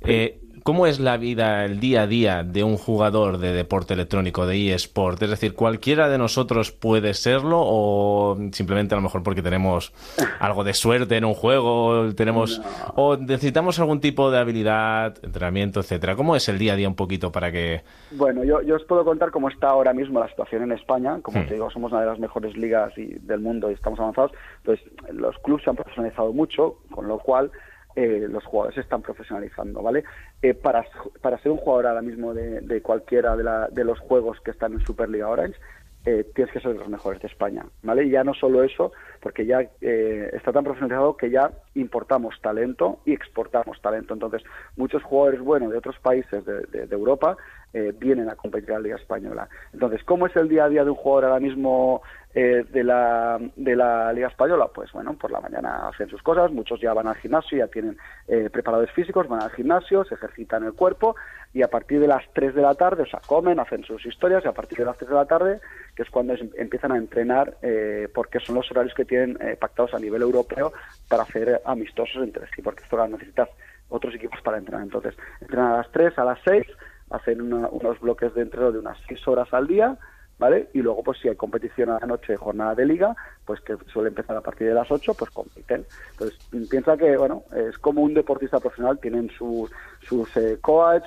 eh, 0.00 0.40
¿cómo 0.62 0.86
es 0.86 1.00
la 1.00 1.16
vida, 1.16 1.64
el 1.64 1.80
día 1.80 2.02
a 2.02 2.06
día 2.06 2.42
de 2.44 2.62
un 2.64 2.76
jugador 2.76 3.38
de 3.38 3.52
deporte 3.52 3.94
electrónico, 3.94 4.46
de 4.46 4.72
eSport? 4.74 5.22
Es 5.22 5.30
decir, 5.30 5.54
¿cualquiera 5.54 6.08
de 6.08 6.18
nosotros 6.18 6.72
puede 6.72 7.14
serlo 7.14 7.58
o 7.62 8.36
simplemente 8.52 8.94
a 8.94 8.98
lo 8.98 9.02
mejor 9.02 9.22
porque 9.22 9.42
tenemos 9.42 9.92
algo 10.38 10.64
de 10.64 10.74
suerte 10.74 11.16
en 11.16 11.24
un 11.24 11.34
juego, 11.34 12.12
tenemos 12.14 12.60
o 12.96 13.16
necesitamos 13.16 13.78
algún 13.78 14.00
tipo 14.00 14.30
de 14.30 14.38
habilidad, 14.38 15.16
entrenamiento, 15.22 15.80
etcétera? 15.80 16.16
¿Cómo 16.16 16.36
es 16.36 16.48
el 16.48 16.58
día 16.58 16.74
a 16.74 16.76
día 16.76 16.88
un 16.88 16.94
poquito 16.96 17.30
para 17.32 17.50
que 17.52 17.82
Bueno, 18.12 18.44
yo, 18.44 18.62
yo 18.62 18.76
os 18.76 18.84
puedo 18.84 19.04
contar 19.04 19.30
cómo 19.30 19.48
está 19.48 19.68
ahora 19.68 19.92
mismo 19.92 20.20
la 20.20 20.28
situación 20.28 20.62
en 20.62 20.72
España. 20.72 21.18
Como 21.22 21.40
Hmm. 21.40 21.46
te 21.46 21.54
digo, 21.54 21.70
somos 21.70 21.92
una 21.92 22.00
de 22.02 22.06
las 22.06 22.18
mejores 22.18 22.56
ligas 22.56 22.92
y- 22.96 23.18
del 23.20 23.40
mundo 23.40 23.70
y 23.70 23.74
estamos 23.74 23.98
avanzados. 24.00 24.32
Entonces, 24.58 24.86
los 25.12 25.36
clubes 25.38 25.64
se 25.64 25.70
han 25.70 25.76
profesionalizado 25.76 26.32
mucho, 26.32 26.76
con 26.90 27.06
lo 27.08 27.18
cual 27.18 27.50
eh, 27.96 28.26
los 28.28 28.44
jugadores 28.44 28.74
se 28.76 28.80
están 28.82 29.02
profesionalizando, 29.02 29.82
¿vale? 29.82 30.04
Eh, 30.42 30.54
para, 30.54 30.86
para 31.20 31.38
ser 31.38 31.52
un 31.52 31.58
jugador 31.58 31.86
ahora 31.88 32.02
mismo 32.02 32.32
de, 32.34 32.60
de 32.60 32.82
cualquiera 32.82 33.36
de, 33.36 33.44
la- 33.44 33.68
de 33.68 33.84
los 33.84 33.98
juegos 34.00 34.40
que 34.40 34.50
están 34.52 34.72
en 34.72 34.80
Superliga 34.80 35.28
Orange, 35.28 35.58
eh, 36.06 36.24
tienes 36.34 36.50
que 36.52 36.60
ser 36.60 36.72
de 36.72 36.78
los 36.78 36.88
mejores 36.88 37.20
de 37.20 37.28
España, 37.28 37.66
¿vale? 37.82 38.04
Y 38.04 38.10
ya 38.10 38.24
no 38.24 38.32
solo 38.32 38.62
eso, 38.62 38.90
porque 39.20 39.44
ya 39.44 39.60
eh, 39.82 40.30
está 40.32 40.50
tan 40.50 40.64
profesionalizado 40.64 41.14
que 41.16 41.28
ya 41.30 41.52
importamos 41.74 42.40
talento 42.40 43.00
y 43.04 43.12
exportamos 43.12 43.80
talento. 43.82 44.14
Entonces, 44.14 44.42
muchos 44.76 45.02
jugadores 45.02 45.40
buenos 45.40 45.70
de 45.70 45.76
otros 45.78 45.98
países 45.98 46.42
de, 46.46 46.62
de- 46.72 46.86
de 46.86 46.94
Europa 46.96 47.36
eh, 47.72 47.92
vienen 47.96 48.28
a 48.28 48.36
competir 48.36 48.70
a 48.72 48.74
la 48.74 48.80
Liga 48.80 48.96
Española. 48.96 49.48
Entonces, 49.72 50.02
¿cómo 50.04 50.26
es 50.26 50.36
el 50.36 50.48
día 50.48 50.64
a 50.64 50.68
día 50.68 50.84
de 50.84 50.90
un 50.90 50.96
jugador 50.96 51.26
ahora 51.26 51.40
mismo 51.40 52.02
eh, 52.34 52.64
de, 52.70 52.84
la, 52.84 53.38
de 53.56 53.76
la 53.76 54.12
Liga 54.12 54.28
Española? 54.28 54.68
Pues 54.74 54.90
bueno, 54.92 55.14
por 55.14 55.30
la 55.30 55.40
mañana 55.40 55.88
hacen 55.88 56.08
sus 56.08 56.22
cosas, 56.22 56.50
muchos 56.50 56.80
ya 56.80 56.92
van 56.92 57.06
al 57.06 57.16
gimnasio, 57.16 57.58
ya 57.58 57.68
tienen 57.68 57.96
eh, 58.28 58.48
preparadores 58.50 58.92
físicos, 58.92 59.28
van 59.28 59.42
al 59.42 59.50
gimnasio, 59.52 60.04
se 60.04 60.14
ejercitan 60.14 60.64
el 60.64 60.72
cuerpo 60.72 61.14
y 61.52 61.62
a 61.62 61.68
partir 61.68 62.00
de 62.00 62.06
las 62.06 62.22
3 62.32 62.54
de 62.54 62.62
la 62.62 62.74
tarde, 62.74 63.02
o 63.02 63.06
sea, 63.06 63.20
comen, 63.26 63.58
hacen 63.58 63.82
sus 63.84 64.04
historias 64.06 64.44
y 64.44 64.48
a 64.48 64.52
partir 64.52 64.78
de 64.78 64.84
las 64.84 64.96
3 64.96 65.10
de 65.10 65.16
la 65.16 65.24
tarde, 65.26 65.60
que 65.96 66.02
es 66.02 66.10
cuando 66.10 66.34
empiezan 66.56 66.92
a 66.92 66.96
entrenar, 66.96 67.56
eh, 67.62 68.08
porque 68.14 68.38
son 68.38 68.54
los 68.54 68.70
horarios 68.70 68.94
que 68.94 69.04
tienen 69.04 69.36
eh, 69.40 69.56
pactados 69.56 69.94
a 69.94 69.98
nivel 69.98 70.22
europeo 70.22 70.72
para 71.08 71.24
hacer 71.24 71.60
amistosos 71.64 72.22
entre 72.22 72.46
sí, 72.54 72.62
porque 72.62 72.84
esto 72.84 72.96
claro, 72.96 73.12
necesitas 73.12 73.48
otros 73.88 74.14
equipos 74.14 74.40
para 74.42 74.58
entrenar. 74.58 74.84
Entonces, 74.84 75.14
entrenan 75.40 75.72
a 75.72 75.76
las 75.78 75.90
3, 75.90 76.16
a 76.18 76.24
las 76.24 76.38
6, 76.44 76.66
hacen 77.10 77.40
una- 77.42 77.68
unos 77.68 78.00
bloques 78.00 78.32
de 78.34 78.42
entreno 78.42 78.72
de 78.72 78.78
unas 78.78 78.98
6 79.08 79.26
horas 79.28 79.52
al 79.52 79.66
día, 79.66 79.98
¿vale? 80.38 80.68
Y 80.72 80.80
luego, 80.80 81.02
pues 81.02 81.18
si 81.20 81.28
hay 81.28 81.36
competición 81.36 81.90
a 81.90 81.98
la 82.00 82.06
noche, 82.06 82.36
jornada 82.36 82.74
de 82.74 82.86
liga, 82.86 83.14
pues 83.44 83.60
que 83.60 83.76
suele 83.92 84.08
empezar 84.08 84.36
a 84.36 84.40
partir 84.40 84.68
de 84.68 84.74
las 84.74 84.90
8, 84.90 85.12
pues 85.14 85.30
compiten. 85.30 85.86
Entonces, 86.12 86.40
piensa 86.70 86.96
que, 86.96 87.16
bueno, 87.16 87.44
es 87.54 87.76
como 87.78 88.02
un 88.02 88.14
deportista 88.14 88.58
profesional, 88.58 88.98
tienen 89.00 89.28
sus, 89.36 89.70
sus 90.08 90.28
eh, 90.36 90.58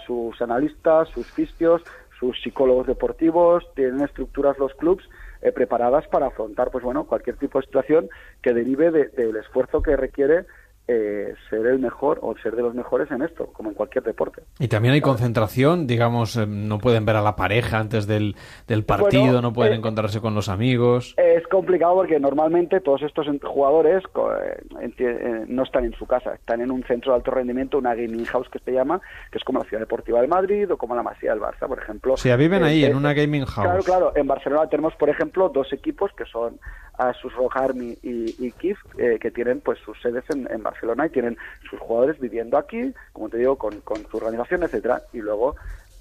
sus 0.05 0.39
analistas, 0.41 1.09
sus 1.09 1.25
fisios, 1.31 1.81
sus 2.19 2.39
psicólogos 2.41 2.85
deportivos, 2.87 3.63
tienen 3.75 4.01
estructuras 4.01 4.57
los 4.59 4.73
clubs 4.75 5.03
eh, 5.41 5.51
preparadas 5.51 6.07
para 6.07 6.27
afrontar, 6.27 6.69
pues 6.71 6.83
bueno, 6.83 7.05
cualquier 7.05 7.35
tipo 7.37 7.59
de 7.59 7.65
situación 7.65 8.09
que 8.41 8.53
derive 8.53 8.91
de- 8.91 9.07
del 9.09 9.35
esfuerzo 9.35 9.81
que 9.81 9.97
requiere 9.97 10.45
eh, 10.87 11.33
ser 11.49 11.65
el 11.65 11.79
mejor 11.79 12.19
o 12.21 12.35
ser 12.37 12.55
de 12.55 12.61
los 12.61 12.75
mejores 12.75 13.09
en 13.11 13.21
esto, 13.21 13.47
como 13.53 13.69
en 13.69 13.75
cualquier 13.75 14.03
deporte. 14.03 14.43
Y 14.59 14.67
también 14.67 14.93
hay 14.93 15.01
concentración, 15.01 15.87
digamos, 15.87 16.35
eh, 16.35 16.45
no 16.45 16.79
pueden 16.79 17.05
ver 17.05 17.15
a 17.15 17.21
la 17.21 17.35
pareja 17.35 17.79
antes 17.79 18.05
del, 18.05 18.35
del 18.67 18.83
partido, 18.83 19.23
Bueno, 19.23 19.41
no 19.41 19.53
pueden 19.53 19.73
eh, 19.73 19.77
encontrarse 19.77 20.19
con 20.19 20.35
los 20.35 20.49
amigos. 20.49 21.15
Es 21.17 21.47
complicado 21.47 21.95
porque 21.95 22.19
normalmente 22.19 22.81
todos 22.81 23.01
estos 23.03 23.27
jugadores 23.43 24.03
eh, 24.97 25.45
no 25.47 25.63
están 25.63 25.85
en 25.85 25.93
su 25.93 26.05
casa, 26.05 26.33
están 26.33 26.59
en 26.59 26.69
un 26.69 26.83
centro 26.83 27.13
de 27.13 27.17
alto 27.17 27.31
rendimiento, 27.31 27.77
una 27.77 27.95
gaming 27.95 28.25
house 28.25 28.49
que 28.49 28.59
se 28.59 28.73
llama, 28.73 28.99
que 29.31 29.37
es 29.37 29.43
como 29.45 29.59
la 29.59 29.65
Ciudad 29.65 29.81
Deportiva 29.81 30.19
del 30.19 30.29
Madrid 30.29 30.69
o 30.69 30.77
como 30.77 30.95
la 30.95 31.03
Masía 31.03 31.31
del 31.31 31.41
Barça, 31.41 31.67
por 31.67 31.79
ejemplo. 31.79 32.13
O 32.13 32.17
sea, 32.17 32.35
viven 32.35 32.63
ahí, 32.63 32.83
eh, 32.83 32.87
en 32.87 32.97
una 32.97 33.13
gaming 33.13 33.45
house. 33.45 33.65
Claro, 33.65 33.83
claro. 33.83 34.11
En 34.15 34.27
Barcelona 34.27 34.67
tenemos, 34.67 34.93
por 34.95 35.09
ejemplo, 35.09 35.47
dos 35.47 35.71
equipos 35.71 36.11
que 36.17 36.25
son 36.25 36.59
Asus 36.97 37.33
Rock 37.35 37.57
Army 37.57 37.97
y, 38.03 38.45
y 38.45 38.53
eh, 38.97 39.17
que 39.19 39.31
tienen 39.31 39.61
pues 39.61 39.79
sus 39.79 39.99
sedes 40.01 40.23
en, 40.29 40.47
en 40.51 40.61
Barcelona 40.61 40.72
y 40.81 41.09
tienen 41.09 41.37
sus 41.69 41.79
jugadores 41.79 42.19
viviendo 42.19 42.57
aquí, 42.57 42.93
como 43.11 43.29
te 43.29 43.37
digo, 43.37 43.57
con, 43.57 43.81
con 43.81 44.05
su 44.09 44.17
organización, 44.17 44.63
etcétera, 44.63 45.01
y 45.13 45.19
luego 45.19 45.55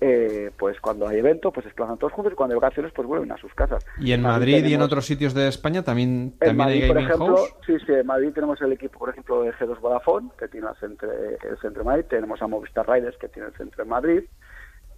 eh, 0.04 0.50
pues 0.58 0.80
cuando 0.80 1.06
hay 1.06 1.18
evento, 1.18 1.52
pues 1.52 1.62
se 1.62 1.68
desplazan 1.68 1.96
todos 1.96 2.12
juntos 2.12 2.32
y 2.32 2.36
cuando 2.36 2.54
hay 2.54 2.60
vacaciones, 2.60 2.90
pues 2.92 3.06
vuelven 3.06 3.30
a 3.30 3.36
sus 3.36 3.54
casas. 3.54 3.86
Y 4.00 4.10
en 4.10 4.22
Madrid 4.22 4.64
y 4.64 4.74
en 4.74 4.82
otros 4.82 5.06
sitios 5.06 5.32
de 5.32 5.46
España 5.46 5.84
también, 5.84 6.34
en 6.40 6.56
Madrid, 6.56 6.82
hay 6.82 6.88
por 6.88 6.98
ejemplo, 6.98 7.36
house. 7.36 7.54
sí, 7.64 7.76
sí, 7.86 7.92
en 7.92 8.06
Madrid 8.06 8.30
tenemos 8.34 8.60
el 8.62 8.72
equipo, 8.72 8.98
por 8.98 9.10
ejemplo, 9.10 9.44
de 9.44 9.52
G2 9.52 9.78
Vodafone, 9.78 10.30
que 10.36 10.48
tiene 10.48 10.66
el 10.66 10.74
centro, 10.74 11.08
el 11.08 11.56
centro 11.60 11.84
de 11.84 11.88
Madrid, 11.88 12.04
tenemos 12.10 12.42
a 12.42 12.48
Movistar 12.48 12.88
Riders, 12.88 13.16
que 13.16 13.28
tiene 13.28 13.46
el 13.50 13.54
centro 13.54 13.84
en 13.84 13.88
Madrid, 13.88 14.24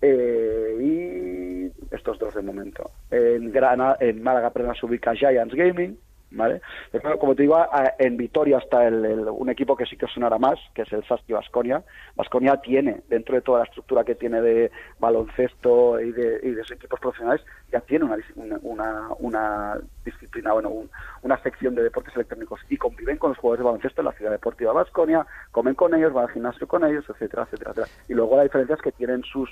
eh, 0.00 0.78
y 0.80 1.94
estos 1.94 2.18
dos 2.18 2.34
de 2.34 2.40
momento. 2.40 2.90
En, 3.10 3.52
Granada, 3.52 3.98
en 4.00 4.22
Málaga, 4.22 4.50
perdón, 4.50 4.74
se 4.74 4.86
ubica 4.86 5.14
Giants 5.14 5.54
Gaming, 5.54 5.98
¿vale? 6.34 6.60
Pero 6.90 7.02
claro, 7.02 7.18
como 7.18 7.34
te 7.34 7.42
digo, 7.42 7.56
en 7.98 8.16
Vitoria 8.16 8.58
está 8.58 8.86
el, 8.86 9.04
el- 9.04 9.28
un 9.28 9.48
equipo 9.50 9.76
que 9.76 9.86
sí 9.86 9.96
que 9.96 10.06
sonará 10.08 10.38
más, 10.38 10.58
que 10.74 10.82
es 10.82 10.92
el 10.92 11.04
Saski 11.06 11.32
Vasconia. 11.32 11.82
Vasconia 12.16 12.56
tiene, 12.58 13.02
dentro 13.08 13.34
de 13.34 13.42
toda 13.42 13.60
la 13.60 13.64
estructura 13.64 14.04
que 14.04 14.14
tiene 14.14 14.40
de 14.40 14.70
baloncesto 14.98 16.00
y 16.00 16.12
de, 16.12 16.40
y 16.42 16.50
de 16.50 16.62
sus 16.62 16.72
equipos 16.72 16.98
profesionales, 17.00 17.44
ya 17.72 17.80
tiene 17.80 18.04
una, 18.04 18.16
una, 18.62 19.08
una, 19.18 19.78
disciplina, 20.04 20.52
bueno, 20.52 20.68
un- 20.68 20.90
una 21.22 21.38
sección 21.42 21.74
de 21.74 21.82
deportes 21.82 22.14
electrónicos 22.14 22.60
y 22.68 22.76
conviven 22.76 23.16
con 23.16 23.30
los 23.30 23.38
jugadores 23.38 23.60
de 23.60 23.64
baloncesto 23.64 24.00
en 24.02 24.04
la 24.06 24.12
ciudad 24.12 24.30
deportiva 24.32 24.72
Vasconia, 24.72 25.26
comen 25.50 25.74
con 25.74 25.94
ellos, 25.94 26.12
van 26.12 26.24
al 26.26 26.30
gimnasio 26.32 26.66
con 26.68 26.84
ellos, 26.84 27.04
etcétera, 27.08 27.44
etcétera, 27.44 27.70
etcétera. 27.70 27.88
Y 28.08 28.14
luego 28.14 28.36
la 28.36 28.42
diferencia 28.42 28.74
es 28.76 28.82
que 28.82 28.92
tienen 28.92 29.22
sus 29.24 29.48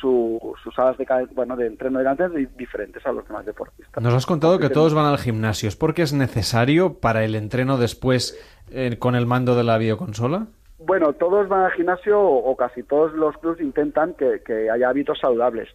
su- 0.00 0.54
sus 0.62 0.74
salas 0.74 0.98
de, 0.98 1.06
bueno, 1.34 1.56
de 1.56 1.66
entreno 1.66 1.98
de 1.98 2.04
delante 2.04 2.28
di- 2.28 2.46
diferentes 2.56 3.04
a 3.06 3.12
los 3.12 3.26
demás 3.26 3.46
deportistas. 3.46 4.02
Nos 4.02 4.12
has 4.12 4.26
contado 4.26 4.58
que 4.58 4.68
todos 4.68 4.92
van 4.94 5.06
al 5.06 5.16
gimnasio. 5.18 5.68
¿Es 5.68 5.76
porque 5.76 6.02
es 6.02 6.12
necesario 6.12 6.25
para 6.94 7.24
el 7.24 7.34
entreno 7.34 7.78
después 7.78 8.38
eh, 8.70 8.96
con 8.98 9.14
el 9.14 9.26
mando 9.26 9.54
de 9.54 9.64
la 9.64 9.78
videoconsola? 9.78 10.46
Bueno, 10.78 11.12
todos 11.14 11.48
van 11.48 11.64
al 11.64 11.72
gimnasio 11.72 12.20
o, 12.20 12.56
casi 12.56 12.82
todos 12.82 13.12
los 13.14 13.36
clubes 13.38 13.60
intentan 13.60 14.14
que, 14.14 14.42
que 14.44 14.70
haya 14.70 14.88
hábitos 14.88 15.18
saludables. 15.18 15.68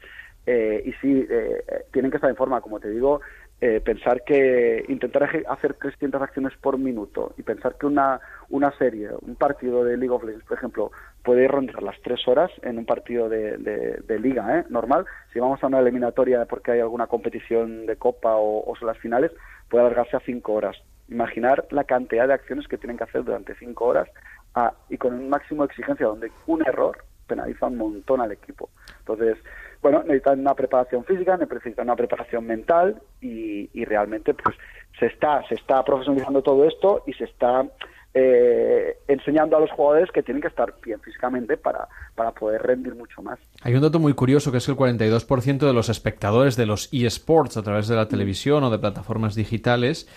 eh, 0.46 0.84
y 0.86 0.92
sí, 0.94 1.28
eh, 1.30 1.64
tienen 1.92 2.12
que 2.12 2.18
estar 2.18 2.30
en 2.30 2.36
forma, 2.36 2.62
como 2.62 2.80
te 2.80 2.90
digo, 2.90 3.22
eh, 3.64 3.80
pensar 3.80 4.24
que 4.24 4.84
intentar 4.88 5.30
hacer 5.48 5.76
300 5.76 6.20
acciones 6.20 6.54
por 6.60 6.80
minuto 6.80 7.34
y 7.38 7.44
pensar 7.44 7.76
que 7.78 7.86
una, 7.86 8.20
una 8.50 8.76
serie, 8.78 9.10
un 9.22 9.36
partido 9.36 9.84
de 9.84 9.98
League 9.98 10.10
of 10.10 10.24
Legends, 10.24 10.46
por 10.46 10.58
ejemplo, 10.58 10.92
puede 11.24 11.48
rondar 11.48 11.84
las 11.84 12.00
tres 12.02 12.28
horas 12.28 12.52
en 12.64 12.78
un 12.78 12.86
partido 12.86 13.30
de, 13.30 13.58
de, 13.58 14.20
liga 14.20 14.60
¿eh? 14.60 14.66
normal. 14.70 15.06
Si 15.32 15.40
vamos 15.40 15.64
a 15.64 15.68
una 15.68 15.80
eliminatoria 15.80 16.46
porque 16.46 16.72
hay 16.72 16.80
alguna 16.80 17.08
competición 17.08 17.86
de 17.86 17.96
copa 17.96 18.36
o, 18.36 18.74
son 18.78 18.88
las 18.88 18.98
finales, 18.98 19.32
puede 19.70 19.86
alargarse 19.86 20.18
a 20.18 20.22
cinco 20.22 20.54
horas. 20.54 20.78
Imaginar 21.10 21.68
la 21.72 21.84
cantidad 21.84 22.28
de 22.28 22.34
acciones 22.34 22.68
que 22.68 22.78
tienen 22.78 22.98
que 22.98 23.04
hacer 23.04 23.24
durante 23.24 23.56
cinco 23.56 23.86
horas 23.86 24.10
ah, 24.56 24.74
y 24.90 24.98
con 24.98 25.14
un 25.14 25.30
máximo 25.30 25.64
de 25.64 25.72
exigencia 25.72 26.08
donde 26.08 26.32
un 26.48 26.66
error 26.66 26.98
penaliza 27.28 27.68
un 27.68 27.78
montón 27.78 28.20
al 28.20 28.32
equipo. 28.32 28.70
Entonces, 29.00 29.38
bueno, 29.82 30.04
necesitan 30.04 30.40
una 30.42 30.54
preparación 30.54 31.06
física, 31.06 31.38
necesitan 31.38 31.88
una 31.88 31.96
preparación 31.96 32.46
mental 32.46 33.02
y, 33.20 33.86
realmente 33.86 34.34
pues 34.34 34.56
se 35.00 35.08
está, 35.08 35.42
se 35.48 35.56
está 35.56 35.84
profesionalizando 35.84 36.42
todo 36.42 36.66
esto 36.66 37.04
y 37.08 37.14
se 37.14 37.26
está 37.26 37.66
eh, 38.14 38.98
enseñando 39.08 39.56
a 39.56 39.60
los 39.60 39.72
jugadores 39.72 40.12
que 40.12 40.22
tienen 40.22 40.42
que 40.42 40.50
estar 40.50 40.74
bien 40.84 41.00
físicamente 41.00 41.58
para, 41.58 41.88
para 42.16 42.32
poder 42.32 42.62
rendir 42.62 42.94
mucho 42.96 43.22
más. 43.22 43.40
Hay 43.62 43.74
un 43.74 43.82
dato 43.82 44.00
muy 44.00 44.14
curioso 44.14 44.52
que 44.52 44.58
es 44.58 44.66
que 44.66 44.72
el 44.72 44.78
42% 44.78 45.60
de 45.60 45.74
los 45.74 45.90
espectadores 45.90 46.56
de 46.58 46.66
los 46.66 46.90
eSports 46.92 47.58
a 47.58 47.64
través 47.64 47.88
de 47.88 47.96
la 47.96 48.08
televisión 48.08 48.64
o 48.64 48.70
de 48.70 48.80
plataformas 48.80 49.36
digitales 49.36 50.08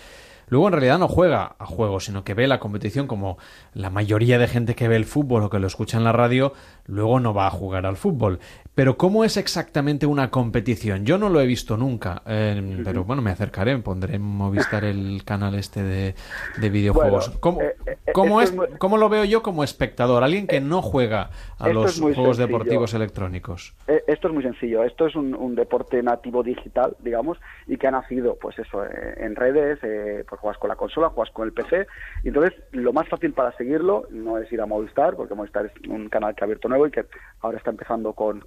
Luego 0.47 0.67
en 0.67 0.73
realidad 0.73 0.99
no 0.99 1.07
juega 1.07 1.55
a 1.57 1.65
juegos, 1.65 2.05
sino 2.05 2.23
que 2.23 2.33
ve 2.33 2.47
la 2.47 2.59
competición 2.59 3.07
como 3.07 3.37
la 3.73 3.89
mayoría 3.89 4.37
de 4.37 4.47
gente 4.47 4.75
que 4.75 4.87
ve 4.87 4.95
el 4.95 5.05
fútbol 5.05 5.43
o 5.43 5.49
que 5.49 5.59
lo 5.59 5.67
escucha 5.67 5.97
en 5.97 6.03
la 6.03 6.11
radio, 6.11 6.53
luego 6.85 7.19
no 7.19 7.33
va 7.33 7.47
a 7.47 7.51
jugar 7.51 7.85
al 7.85 7.97
fútbol. 7.97 8.39
Pero 8.75 8.97
¿cómo 8.97 9.23
es 9.23 9.37
exactamente 9.37 10.05
una 10.05 10.29
competición? 10.29 11.05
Yo 11.05 11.17
no 11.17 11.29
lo 11.29 11.39
he 11.39 11.45
visto 11.45 11.77
nunca, 11.77 12.21
eh, 12.27 12.81
pero 12.83 13.05
bueno, 13.05 13.21
me 13.21 13.31
acercaré, 13.31 13.77
pondré 13.77 14.15
en 14.15 14.21
Movistar 14.21 14.83
el 14.83 15.23
canal 15.23 15.55
este 15.55 15.81
de, 15.81 16.69
videojuegos. 16.69 17.29
¿Cómo, 17.39 17.61
eh, 17.61 17.75
eh, 17.85 18.01
es, 18.05 18.53
¿Cómo, 18.77 18.97
lo 18.97 19.07
veo 19.07 19.23
yo 19.23 19.41
como 19.41 19.63
espectador? 19.63 20.25
Alguien 20.25 20.45
que 20.45 20.59
no 20.59 20.81
juega 20.81 21.29
a 21.57 21.69
los 21.69 22.01
juegos 22.01 22.37
deportivos 22.37 22.93
electrónicos. 22.93 23.73
Esto 24.07 24.27
es 24.27 24.33
muy 24.33 24.43
sencillo. 24.43 24.83
Esto 24.83 25.07
es 25.07 25.15
un, 25.15 25.55
deporte 25.55 26.03
nativo 26.03 26.43
digital, 26.43 26.97
digamos, 26.99 27.37
y 27.67 27.77
que 27.77 27.87
ha 27.87 27.91
nacido, 27.91 28.35
pues 28.35 28.59
eso, 28.59 28.83
en 28.83 29.37
redes, 29.37 29.79
pues 30.27 30.34
juegas 30.37 30.57
con 30.59 30.69
la 30.69 30.75
consola, 30.75 31.09
juegas 31.09 31.33
con 31.33 31.47
el 31.47 31.53
PC, 31.53 31.87
y 32.23 32.29
entonces 32.29 32.53
lo 32.71 32.93
más 32.93 33.07
fácil 33.07 33.33
para 33.33 33.51
seguirlo 33.57 34.07
no 34.09 34.37
es 34.37 34.51
ir 34.51 34.61
a 34.61 34.65
Movistar, 34.65 35.15
porque 35.15 35.35
Movistar 35.35 35.65
es 35.65 35.89
un 35.89 36.09
canal 36.09 36.35
que 36.35 36.43
ha 36.43 36.45
abierto 36.45 36.67
nuevo 36.67 36.87
y 36.87 36.91
que 36.91 37.05
ahora 37.41 37.57
está 37.57 37.71
empezando 37.71 38.13
con 38.13 38.43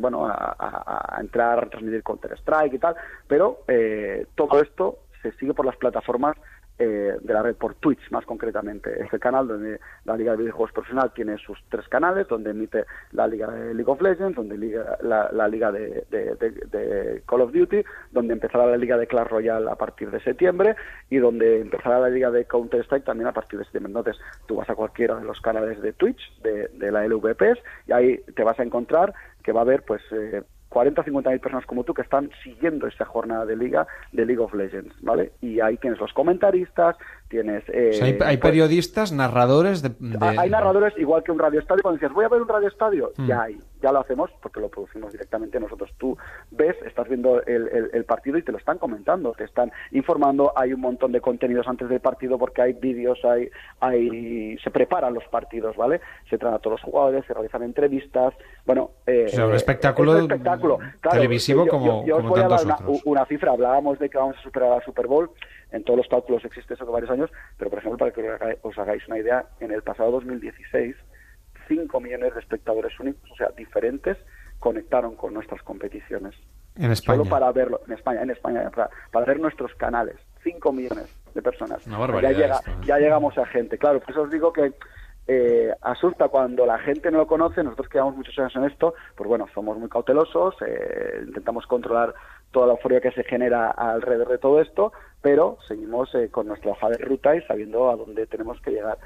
bueno, 0.00 0.26
a, 0.26 1.18
entrar, 1.20 1.64
a 1.64 1.68
transmitir 1.68 2.02
Counter-Strike 2.02 2.74
y 2.74 2.78
tal, 2.78 2.94
pero 3.26 3.60
eh, 3.68 4.26
todo 4.34 4.60
esto 4.60 4.98
se 5.22 5.32
sigue 5.32 5.54
por 5.54 5.66
las 5.66 5.76
plataformas 5.76 6.36
eh, 6.82 7.18
de 7.20 7.34
la 7.34 7.42
red 7.42 7.56
por 7.56 7.74
Twitch, 7.74 8.10
más 8.10 8.24
concretamente. 8.24 9.02
Este 9.02 9.18
canal 9.18 9.46
donde 9.46 9.78
la 10.06 10.16
Liga 10.16 10.32
de 10.32 10.38
Videojuegos 10.38 10.72
Profesional 10.72 11.12
tiene 11.12 11.36
sus 11.36 11.62
tres 11.68 11.86
canales, 11.88 12.26
donde 12.26 12.52
emite 12.52 12.86
la 13.12 13.26
Liga 13.26 13.50
de 13.50 13.74
League 13.74 13.90
of 13.90 14.00
Legends, 14.00 14.34
donde 14.34 14.56
liga, 14.56 14.96
la, 15.02 15.46
Liga 15.46 15.70
de, 15.70 17.22
Call 17.28 17.42
of 17.42 17.52
Duty, 17.52 17.84
donde 18.12 18.32
empezará 18.32 18.64
la 18.64 18.78
Liga 18.78 18.96
de 18.96 19.06
Clash 19.06 19.28
Royale 19.28 19.70
a 19.70 19.74
partir 19.74 20.10
de 20.10 20.20
septiembre 20.20 20.74
y 21.10 21.18
donde 21.18 21.60
empezará 21.60 22.00
la 22.00 22.08
Liga 22.08 22.30
de 22.30 22.46
Counter-Strike 22.46 23.04
también 23.04 23.28
a 23.28 23.32
partir 23.32 23.58
de 23.58 23.66
septiembre. 23.66 23.90
Entonces, 23.90 24.18
tú 24.46 24.56
vas 24.56 24.70
a 24.70 24.74
cualquiera 24.74 25.16
de 25.16 25.24
los 25.24 25.38
canales 25.42 25.82
de 25.82 25.92
Twitch, 25.92 26.40
de, 26.40 26.68
de 26.68 26.90
la 26.90 27.06
LVPs, 27.06 27.58
y 27.88 27.92
ahí 27.92 28.16
te 28.34 28.42
vas 28.42 28.58
a 28.58 28.62
encontrar 28.62 29.12
que 29.42 29.52
va 29.52 29.60
a 29.60 29.64
haber 29.64 29.82
pues 29.82 30.00
eh, 30.12 30.42
40 30.70 31.00
o 31.00 31.04
50 31.04 31.30
mil 31.30 31.40
personas 31.40 31.66
como 31.66 31.84
tú 31.84 31.92
que 31.92 32.02
están 32.02 32.30
siguiendo 32.42 32.86
esta 32.86 33.04
jornada 33.04 33.44
de 33.44 33.56
liga 33.56 33.86
de 34.12 34.24
League 34.24 34.40
of 34.40 34.54
Legends, 34.54 34.94
¿vale? 35.02 35.32
Y 35.42 35.60
ahí 35.60 35.76
tienes 35.76 36.00
los 36.00 36.12
comentaristas, 36.12 36.96
tienes... 37.28 37.64
Eh, 37.68 37.98
hay, 38.02 38.14
pues 38.14 38.38
periodistas, 38.38 39.12
narradores 39.12 39.82
de, 39.82 39.92
Hay 40.20 40.48
narradores 40.48 40.94
igual 40.96 41.22
que 41.24 41.32
un 41.32 41.38
radio 41.38 41.60
estadio. 41.60 41.82
Cuando 41.82 41.98
dices, 41.98 42.14
voy 42.14 42.24
a 42.24 42.28
ver 42.28 42.40
un 42.40 42.48
radio 42.48 42.68
estadio, 42.68 43.12
mm. 43.16 43.26
ya 43.26 43.42
hay, 43.42 43.58
ya 43.80 43.92
lo 43.92 44.00
hacemos 44.00 44.30
porque 44.42 44.60
lo 44.60 44.68
producimos 44.68 45.12
directamente 45.12 45.58
nosotros. 45.60 45.90
Tú 45.98 46.16
ves, 46.50 46.76
estás 46.84 47.08
viendo 47.08 47.42
el, 47.42 47.90
el, 47.92 48.04
partido 48.04 48.38
y 48.38 48.42
te 48.42 48.52
lo 48.52 48.58
están 48.58 48.78
comentando, 48.78 49.32
te 49.32 49.44
están 49.44 49.72
informando, 49.92 50.52
hay 50.56 50.72
un 50.72 50.80
montón 50.80 51.12
de 51.12 51.20
contenidos 51.20 51.66
antes 51.68 51.88
del 51.88 52.00
partido 52.00 52.38
porque 52.38 52.62
hay 52.62 52.72
vídeos, 52.74 53.18
hay, 53.24 53.50
hay 53.80 54.58
se 54.58 54.70
preparan 54.70 55.14
los 55.14 55.24
partidos, 55.28 55.76
¿vale? 55.76 56.00
Se 56.28 56.38
traen 56.38 56.54
a 56.54 56.58
todos 56.58 56.80
los 56.80 56.82
jugadores, 56.82 57.24
se 57.26 57.34
realizan 57.34 57.62
entrevistas, 57.62 58.34
bueno... 58.64 58.90
Eh, 59.06 59.26
un 59.40 59.54
espectáculo, 59.54 60.18
espectáculo. 60.18 60.78
televisivo 61.10 61.66
como, 61.66 62.04
yo, 62.06 62.18
os 62.18 62.24
voy 62.24 62.40
a 62.40 62.48
dar 62.48 62.60
una, 63.04 63.26
cifra, 63.26 63.52
hablábamos 63.52 63.98
de 63.98 64.08
que 64.08 64.18
vamos 64.18 64.36
a 64.38 64.42
superar 64.42 64.70
la 64.70 64.84
Super 64.84 65.06
Bowl, 65.06 65.30
en 65.72 65.84
todos 65.84 65.98
los 65.98 66.08
cálculos 66.08 66.44
existe 66.44 66.74
eso 66.74 66.84
de 66.84 66.92
varios 66.92 67.10
años, 67.10 67.30
pero 67.58 67.70
por 67.70 67.78
ejemplo, 67.78 67.98
para 67.98 68.10
que 68.10 68.58
os 68.62 68.78
hagáis 68.78 69.06
una 69.08 69.18
idea, 69.18 69.44
en 69.60 69.72
el 69.72 69.82
pasado 69.82 70.10
2016, 70.12 70.96
5 71.70 72.00
millones 72.00 72.34
de 72.34 72.40
espectadores 72.40 72.98
únicos, 72.98 73.30
o 73.30 73.36
sea, 73.36 73.48
diferentes, 73.56 74.18
conectaron 74.58 75.14
con 75.14 75.32
nuestras 75.32 75.62
competiciones. 75.62 76.34
En 76.74 76.90
España. 76.90 77.18
Solo 77.18 77.30
para 77.30 77.52
verlo, 77.52 77.80
en 77.86 77.92
España, 77.94 78.22
en 78.22 78.30
España, 78.30 78.70
para, 78.70 79.24
ver 79.24 79.38
nuestros 79.38 79.72
canales. 79.76 80.16
5 80.42 80.72
millones 80.72 81.06
de 81.32 81.42
personas. 81.42 81.84
ya, 81.84 82.32
llega, 82.32 82.60
ya 82.84 82.98
llegamos 82.98 83.38
a 83.38 83.46
gente. 83.46 83.78
Claro, 83.78 84.00
por 84.00 84.10
eso 84.10 84.22
os 84.22 84.30
digo 84.30 84.52
que 84.52 84.72
eh, 85.32 85.72
asusta 85.82 86.26
cuando 86.26 86.66
la 86.66 86.80
gente 86.80 87.08
no 87.12 87.18
lo 87.18 87.26
conoce. 87.28 87.62
Nosotros 87.62 87.88
que 87.88 87.98
llevamos 87.98 88.16
muchos 88.16 88.36
años 88.40 88.56
en 88.56 88.64
esto, 88.64 88.94
pues 89.14 89.28
bueno, 89.28 89.46
somos 89.54 89.78
muy 89.78 89.88
cautelosos, 89.88 90.56
eh, 90.66 91.22
intentamos 91.24 91.68
controlar 91.68 92.14
toda 92.50 92.66
la 92.66 92.72
euforia 92.72 93.00
que 93.00 93.12
se 93.12 93.22
genera 93.22 93.70
alrededor 93.70 94.28
de 94.28 94.38
todo 94.38 94.60
esto, 94.60 94.92
pero 95.22 95.58
seguimos 95.68 96.12
eh, 96.16 96.30
con 96.30 96.48
nuestra 96.48 96.72
hoja 96.72 96.88
de 96.88 96.98
ruta 96.98 97.36
y 97.36 97.42
sabiendo 97.42 97.90
a 97.90 97.96
dónde 97.96 98.26
tenemos 98.26 98.60
que 98.60 98.72
llegar. 98.72 98.98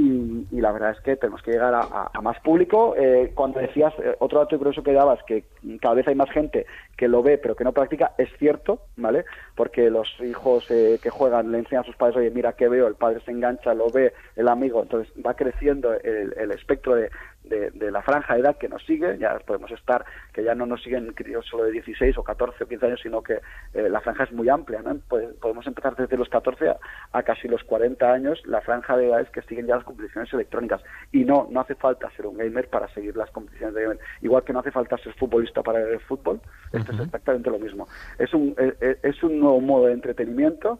Y, 0.00 0.60
la 0.60 0.72
verdad 0.72 0.92
es 0.92 1.00
que 1.00 1.16
tenemos 1.16 1.42
que 1.42 1.52
llegar 1.52 1.74
a, 1.74 2.20
más 2.20 2.38
público. 2.40 2.94
Eh, 2.96 3.32
cuando 3.34 3.60
decías, 3.60 3.92
eh, 3.98 4.16
otro 4.18 4.38
dato 4.38 4.56
curioso 4.56 4.82
que 4.82 4.92
dabas, 4.92 5.22
que 5.24 5.44
cada 5.80 5.94
vez 5.94 6.06
hay 6.08 6.14
más 6.14 6.30
gente 6.30 6.66
que 6.96 7.08
lo 7.08 7.22
ve 7.22 7.38
pero 7.38 7.56
que 7.56 7.64
no 7.64 7.72
practica, 7.72 8.12
es 8.18 8.28
cierto, 8.38 8.80
¿vale? 8.96 9.24
Porque 9.54 9.90
los 9.90 10.08
hijos 10.20 10.66
que 10.68 11.10
juegan 11.10 11.50
le 11.50 11.58
enseñan 11.58 11.82
a 11.82 11.86
sus 11.86 11.96
padres, 11.96 12.16
oye, 12.16 12.30
mira 12.30 12.52
qué 12.52 12.68
veo, 12.68 12.86
el 12.86 12.94
padre 12.94 13.20
se 13.24 13.30
engancha, 13.30 13.72
lo 13.72 13.90
ve, 13.90 14.12
el 14.36 14.48
amigo, 14.48 14.82
entonces 14.82 15.10
va 15.24 15.34
creciendo 15.34 15.94
el 15.94 16.50
espectro 16.50 16.94
de, 16.94 17.10
de, 17.50 17.90
la 17.90 18.02
franja 18.02 18.34
de 18.34 18.40
edad 18.40 18.56
que 18.56 18.68
nos 18.68 18.84
sigue, 18.84 19.18
ya 19.18 19.38
podemos 19.40 19.70
estar, 19.72 20.04
que 20.32 20.44
ya 20.44 20.54
no 20.54 20.66
nos 20.66 20.82
siguen 20.82 21.12
críos 21.12 21.44
solo 21.46 21.64
de 21.64 21.72
16 21.72 22.16
o 22.18 22.22
14 22.22 22.64
o 22.64 22.68
15 22.68 22.86
años, 22.86 23.00
sino 23.02 23.22
que 23.22 23.40
eh, 23.74 23.88
la 23.90 24.00
franja 24.00 24.24
es 24.24 24.32
muy 24.32 24.48
amplia, 24.48 24.80
¿no? 24.82 24.98
podemos 25.08 25.66
empezar 25.66 25.96
desde 25.96 26.16
los 26.16 26.28
14 26.28 26.76
a, 27.12 27.22
casi 27.22 27.48
los 27.48 27.62
40 27.64 28.12
años, 28.12 28.40
la 28.46 28.60
franja 28.60 28.96
de 28.96 29.08
edades 29.08 29.30
que 29.30 29.42
siguen 29.42 29.66
ya 29.66 29.76
las 29.76 29.84
competiciones 29.84 30.32
electrónicas. 30.32 30.82
Y 31.12 31.24
no, 31.24 31.48
no 31.50 31.60
hace 31.60 31.74
falta 31.74 32.10
ser 32.12 32.26
un 32.26 32.38
gamer 32.38 32.68
para 32.68 32.88
seguir 32.94 33.16
las 33.16 33.30
competiciones 33.30 33.74
de 33.74 33.82
gamer. 33.82 33.98
Igual 34.22 34.44
que 34.44 34.52
no 34.52 34.60
hace 34.60 34.70
falta 34.70 34.96
ser 34.98 35.12
futbolista 35.14 35.62
para 35.62 35.80
ver 35.80 35.94
el 35.94 36.00
fútbol, 36.00 36.40
esto 36.72 36.92
es 36.92 37.00
exactamente 37.00 37.50
lo 37.50 37.58
mismo. 37.58 37.88
Es 38.18 38.32
un, 38.32 38.54
eh, 38.58 38.74
eh, 38.80 38.98
es 39.02 39.22
un 39.22 39.40
nuevo 39.40 39.60
modo 39.60 39.86
de 39.86 39.94
entretenimiento 39.94 40.78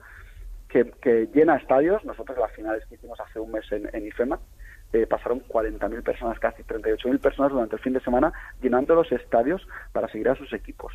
que, 0.68 0.92
que 1.02 1.28
llena 1.34 1.56
estadios. 1.56 2.04
Nosotros 2.04 2.38
las 2.38 2.52
finales 2.52 2.84
que 2.86 2.94
hicimos 2.94 3.18
hace 3.20 3.40
un 3.40 3.50
mes 3.50 3.70
en, 3.72 3.88
en 3.92 4.06
IFEMA, 4.06 4.38
eh, 4.92 5.06
pasaron 5.06 5.42
40.000 5.48 6.02
personas, 6.02 6.38
casi 6.38 6.62
38.000 6.62 7.18
personas 7.20 7.52
durante 7.52 7.76
el 7.76 7.82
fin 7.82 7.92
de 7.92 8.00
semana 8.00 8.32
llenando 8.60 8.94
los 8.94 9.10
estadios 9.12 9.66
para 9.92 10.08
seguir 10.08 10.28
a 10.28 10.36
sus 10.36 10.52
equipos. 10.52 10.92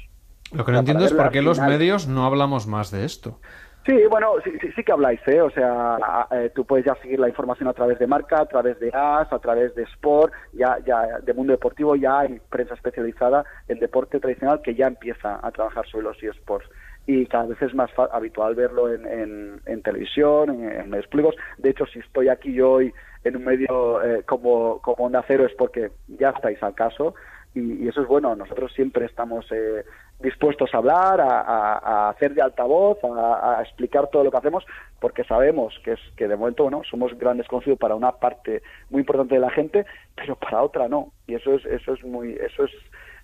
Lo 0.51 0.65
que 0.65 0.71
no 0.71 0.79
entiendo 0.79 1.05
es 1.05 1.13
por 1.13 1.31
qué 1.31 1.41
los 1.41 1.59
medios 1.59 2.07
no 2.07 2.25
hablamos 2.25 2.67
más 2.67 2.91
de 2.91 3.05
esto. 3.05 3.39
Sí, 3.85 3.93
bueno, 4.09 4.33
sí, 4.43 4.51
sí, 4.75 4.83
que 4.83 4.91
habláis, 4.91 5.19
¿eh? 5.27 5.41
O 5.41 5.51
sea, 5.51 6.27
eh, 6.31 6.51
tú 6.55 6.65
puedes 6.65 6.87
ya 6.87 6.95
seguir 6.95 7.19
la 7.19 7.29
información 7.29 7.69
a 7.69 7.73
través 7.73 7.99
de 7.99 8.07
marca, 8.07 8.41
a 8.41 8.45
través 8.47 8.79
de 8.79 8.89
AS, 8.91 9.31
a 9.31 9.37
través 9.37 9.75
de 9.75 9.83
Sport, 9.83 10.33
ya, 10.53 10.79
ya 10.83 11.19
de 11.21 11.33
mundo 11.35 11.51
deportivo, 11.51 11.95
ya 11.95 12.21
hay 12.21 12.41
prensa 12.49 12.73
especializada 12.73 13.45
en 13.67 13.77
deporte 13.77 14.19
tradicional 14.19 14.61
que 14.63 14.73
ya 14.73 14.87
empieza 14.87 15.39
a 15.39 15.51
trabajar 15.51 15.85
sobre 15.87 16.05
los 16.05 16.23
eSports 16.23 16.67
y 17.05 17.27
cada 17.27 17.45
vez 17.45 17.61
es 17.61 17.75
más 17.75 17.91
habitual 18.11 18.55
verlo 18.55 18.91
en, 18.91 19.61
en, 19.63 19.81
televisión, 19.83 20.49
en, 20.49 20.71
en, 20.71 20.89
medios 20.89 21.07
públicos. 21.07 21.35
De 21.59 21.69
hecho, 21.69 21.85
si 21.85 21.99
estoy 21.99 22.29
aquí 22.29 22.53
yo 22.53 22.71
hoy 22.71 22.93
en 23.25 23.35
un 23.35 23.43
medio 23.43 24.01
eh, 24.03 24.23
como, 24.23 24.79
como 24.81 25.09
Nacero 25.09 25.45
es 25.45 25.53
porque 25.55 25.91
ya 26.07 26.29
estáis 26.29 26.61
al 26.63 26.75
caso 26.75 27.15
y, 27.55 27.87
eso 27.87 28.01
es 28.01 28.07
bueno. 28.07 28.35
Nosotros 28.35 28.71
siempre 28.73 29.05
estamos 29.05 29.45
eh, 29.51 29.83
dispuestos 30.19 30.73
a 30.73 30.77
hablar, 30.77 31.19
a, 31.21 32.09
hacer 32.09 32.35
de 32.35 32.41
altavoz, 32.41 32.99
a, 33.03 33.61
explicar 33.61 34.09
todo 34.11 34.23
lo 34.23 34.31
que 34.31 34.37
hacemos, 34.37 34.63
porque 34.99 35.23
sabemos 35.23 35.73
que 35.83 35.93
es 35.93 35.99
que 36.15 36.27
de 36.27 36.35
momento 36.35 36.63
bueno 36.63 36.81
somos 36.89 37.17
gran 37.17 37.37
desconocido 37.37 37.75
para 37.77 37.95
una 37.95 38.11
parte 38.11 38.61
muy 38.89 39.01
importante 39.01 39.35
de 39.35 39.41
la 39.41 39.49
gente, 39.49 39.85
pero 40.15 40.35
para 40.35 40.61
otra 40.61 40.87
no. 40.87 41.11
Y 41.27 41.33
eso 41.33 41.55
es 41.55 41.65
eso 41.65 41.93
es 41.93 42.03
muy 42.03 42.33
eso 42.33 42.65
es 42.65 42.71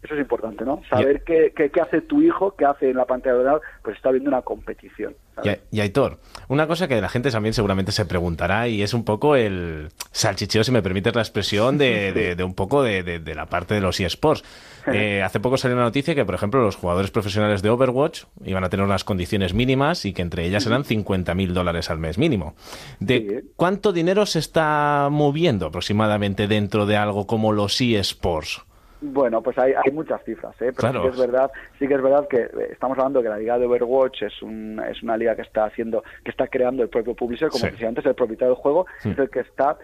eso 0.04 0.16
es 0.16 0.20
importante, 0.20 0.66
¿no? 0.66 0.82
Saber 0.90 1.24
qué, 1.24 1.54
qué, 1.56 1.70
qué, 1.70 1.82
hace 1.82 2.02
tu 2.02 2.24
hijo, 2.24 2.56
qué 2.56 2.66
hace 2.66 2.90
en 2.90 2.98
la 2.98 3.06
pantalla 3.06 3.34
de 3.34 3.40
ordenador, 3.40 3.62
pues 3.84 3.98
está 3.98 4.10
viendo 4.10 4.30
una 4.30 4.42
competición. 4.42 5.16
Y, 5.72 5.80
Aitor, 5.80 6.20
una 6.50 6.68
cosa 6.68 6.88
que 6.88 7.00
la 7.00 7.10
gente 7.10 7.32
también 7.32 7.54
seguramente 7.54 7.92
se 7.92 8.06
preguntará 8.06 8.68
y 8.68 8.82
es 8.82 8.94
un 8.94 9.06
poco 9.06 9.36
el 9.36 9.90
salchicheo, 10.12 10.64
si 10.64 10.72
me 10.72 10.82
permites 10.82 11.16
la 11.16 11.22
expresión, 11.22 11.78
de, 11.78 12.36
de, 12.38 12.44
un 12.44 12.54
poco 12.56 12.84
de, 12.84 13.04
de, 13.04 13.36
la 13.36 13.46
parte 13.46 13.74
de 13.76 13.82
los 13.82 14.00
eSports. 14.00 14.44
Eh, 14.88 15.22
hace 15.22 15.40
poco 15.40 15.58
salió 15.58 15.78
una 15.78 15.86
noticia 15.86 16.16
que, 16.16 16.26
por 16.26 16.34
ejemplo, 16.34 16.60
los 16.64 16.76
jugadores 16.76 17.12
profesionales 17.12 17.62
de 17.62 17.70
Overwatch 17.70 18.24
iban 18.44 18.64
a 18.64 18.70
tener 18.70 18.84
unas 18.84 19.04
condiciones 19.04 19.54
mínimas 19.54 20.06
y 20.06 20.14
que 20.14 20.24
entre 20.24 20.44
ellas 20.44 20.66
eran 20.66 20.84
50.000 20.84 21.50
dólares 21.50 21.92
al 21.92 22.00
mes 22.00 22.18
mínimo. 22.18 22.56
¿De 23.00 23.44
cuánto 23.56 23.94
dinero 23.94 24.26
se 24.26 24.40
está 24.40 25.08
moviendo 25.12 25.68
aproximadamente 25.68 26.48
dentro 26.48 26.88
de 26.88 26.98
algo 26.98 27.28
como 27.28 27.54
los 27.54 27.80
eSports? 27.80 28.66
Bueno, 29.02 29.42
pues 29.42 29.58
hay, 29.58 29.74
hay 29.74 29.92
muchas 29.92 30.24
cifras, 30.24 30.54
¿eh? 30.62 30.72
pero 30.76 30.94
sí 30.94 31.00
que 31.02 31.08
es 31.08 31.20
verdad, 31.20 31.52
sí 31.80 31.88
que 31.88 31.96
es 31.96 32.02
verdad 32.02 32.28
que 32.28 32.42
eh, 32.42 32.70
estamos 32.72 32.98
hablando 33.00 33.20
de 33.20 33.24
que 33.24 33.30
la 33.30 33.40
liga 33.40 33.58
de 33.58 33.66
Overwatch 33.66 34.22
es, 34.22 34.42
un, 34.44 34.80
es 34.88 35.02
una 35.02 35.18
liga 35.18 35.36
que 35.36 35.42
está 35.42 35.66
haciendo, 35.66 36.04
que 36.24 36.30
está 36.30 36.48
creando 36.48 36.84
el 36.84 36.90
propio 36.90 37.16
publisher, 37.16 37.50
como 37.50 37.66
decía 37.66 37.88
antes, 37.88 38.06
el 38.06 38.14
propietario 38.14 38.54
del 38.54 38.62
juego 38.62 38.86
es 39.04 39.18
el 39.18 39.30
que 39.32 39.40
está 39.40 39.78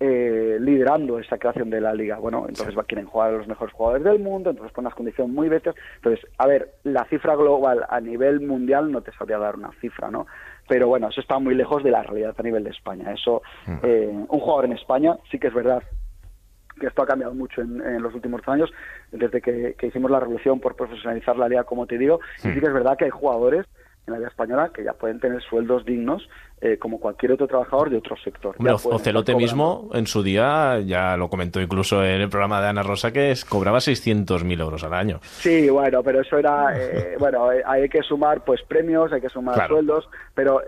eh, 0.00 0.58
liderando 0.60 1.20
esa 1.20 1.38
creación 1.38 1.70
de 1.70 1.80
la 1.80 1.94
liga. 1.94 2.18
Bueno, 2.18 2.46
entonces 2.48 2.74
quieren 2.88 3.06
jugar 3.06 3.30
a 3.30 3.38
los 3.38 3.46
mejores 3.46 3.72
jugadores 3.72 4.04
del 4.04 4.18
mundo, 4.18 4.50
entonces 4.50 4.74
con 4.74 4.84
unas 4.84 4.96
condiciones 4.96 5.32
muy 5.32 5.48
bestias. 5.48 5.76
Entonces, 5.96 6.26
a 6.36 6.46
ver, 6.48 6.74
la 6.82 7.04
cifra 7.04 7.36
global 7.36 7.86
a 7.88 8.00
nivel 8.00 8.40
mundial 8.40 8.90
no 8.90 9.02
te 9.02 9.12
sabría 9.12 9.38
dar 9.38 9.54
una 9.54 9.70
cifra, 9.80 10.10
¿no? 10.10 10.26
Pero 10.68 10.88
bueno, 10.88 11.08
eso 11.08 11.20
está 11.20 11.38
muy 11.38 11.54
lejos 11.54 11.84
de 11.84 11.92
la 11.92 12.02
realidad 12.02 12.34
a 12.36 12.42
nivel 12.42 12.64
de 12.64 12.70
España. 12.70 13.12
Eso, 13.12 13.42
mm. 13.66 13.76
eh, 13.84 14.08
un 14.28 14.40
jugador 14.40 14.64
en 14.64 14.72
España 14.72 15.16
sí 15.30 15.38
que 15.38 15.46
es 15.46 15.54
verdad 15.54 15.82
que 16.78 16.86
esto 16.86 17.02
ha 17.02 17.06
cambiado 17.06 17.34
mucho 17.34 17.60
en, 17.60 18.02
los 18.02 18.14
últimos 18.14 18.40
años, 18.46 18.70
desde 19.12 19.40
que, 19.40 19.76
hicimos 19.82 20.10
la 20.10 20.20
revolución 20.20 20.60
por 20.60 20.76
profesionalizar 20.76 21.36
la 21.36 21.48
liga, 21.48 21.64
como 21.64 21.86
te 21.86 21.98
digo, 21.98 22.20
y 22.38 22.48
sí 22.48 22.60
que 22.60 22.66
es 22.66 22.72
verdad 22.72 22.96
que 22.96 23.04
hay 23.04 23.10
jugadores 23.10 23.66
en 24.06 24.12
la 24.12 24.18
liga 24.18 24.28
española 24.28 24.70
que 24.74 24.84
ya 24.84 24.92
pueden 24.92 25.18
tener 25.18 25.42
sueldos 25.42 25.84
dignos 25.84 26.28
eh, 26.60 26.78
como 26.78 27.00
cualquier 27.00 27.32
otro 27.32 27.46
trabajador 27.46 27.90
de 27.90 27.98
otro 27.98 28.16
sector. 28.16 28.54
Ocelote 28.84 29.34
mismo 29.34 29.90
en 29.94 30.06
su 30.06 30.22
día 30.22 30.80
ya 30.80 31.16
lo 31.16 31.28
comentó 31.28 31.60
incluso 31.60 32.04
en 32.04 32.20
el 32.20 32.28
programa 32.28 32.60
de 32.60 32.68
Ana 32.68 32.82
Rosa 32.82 33.12
que 33.12 33.30
es, 33.30 33.44
cobraba 33.44 33.78
600.000 33.78 34.60
euros 34.60 34.84
al 34.84 34.94
año. 34.94 35.20
Sí, 35.22 35.68
bueno, 35.70 36.02
pero 36.02 36.20
eso 36.20 36.38
era, 36.38 36.76
eh, 36.76 37.16
bueno, 37.18 37.50
eh, 37.50 37.62
hay 37.64 37.88
que 37.88 38.02
sumar 38.02 38.44
pues 38.44 38.62
premios, 38.62 39.12
hay 39.12 39.20
que 39.20 39.30
sumar 39.30 39.66
sueldos, 39.68 40.08
pero 40.34 40.60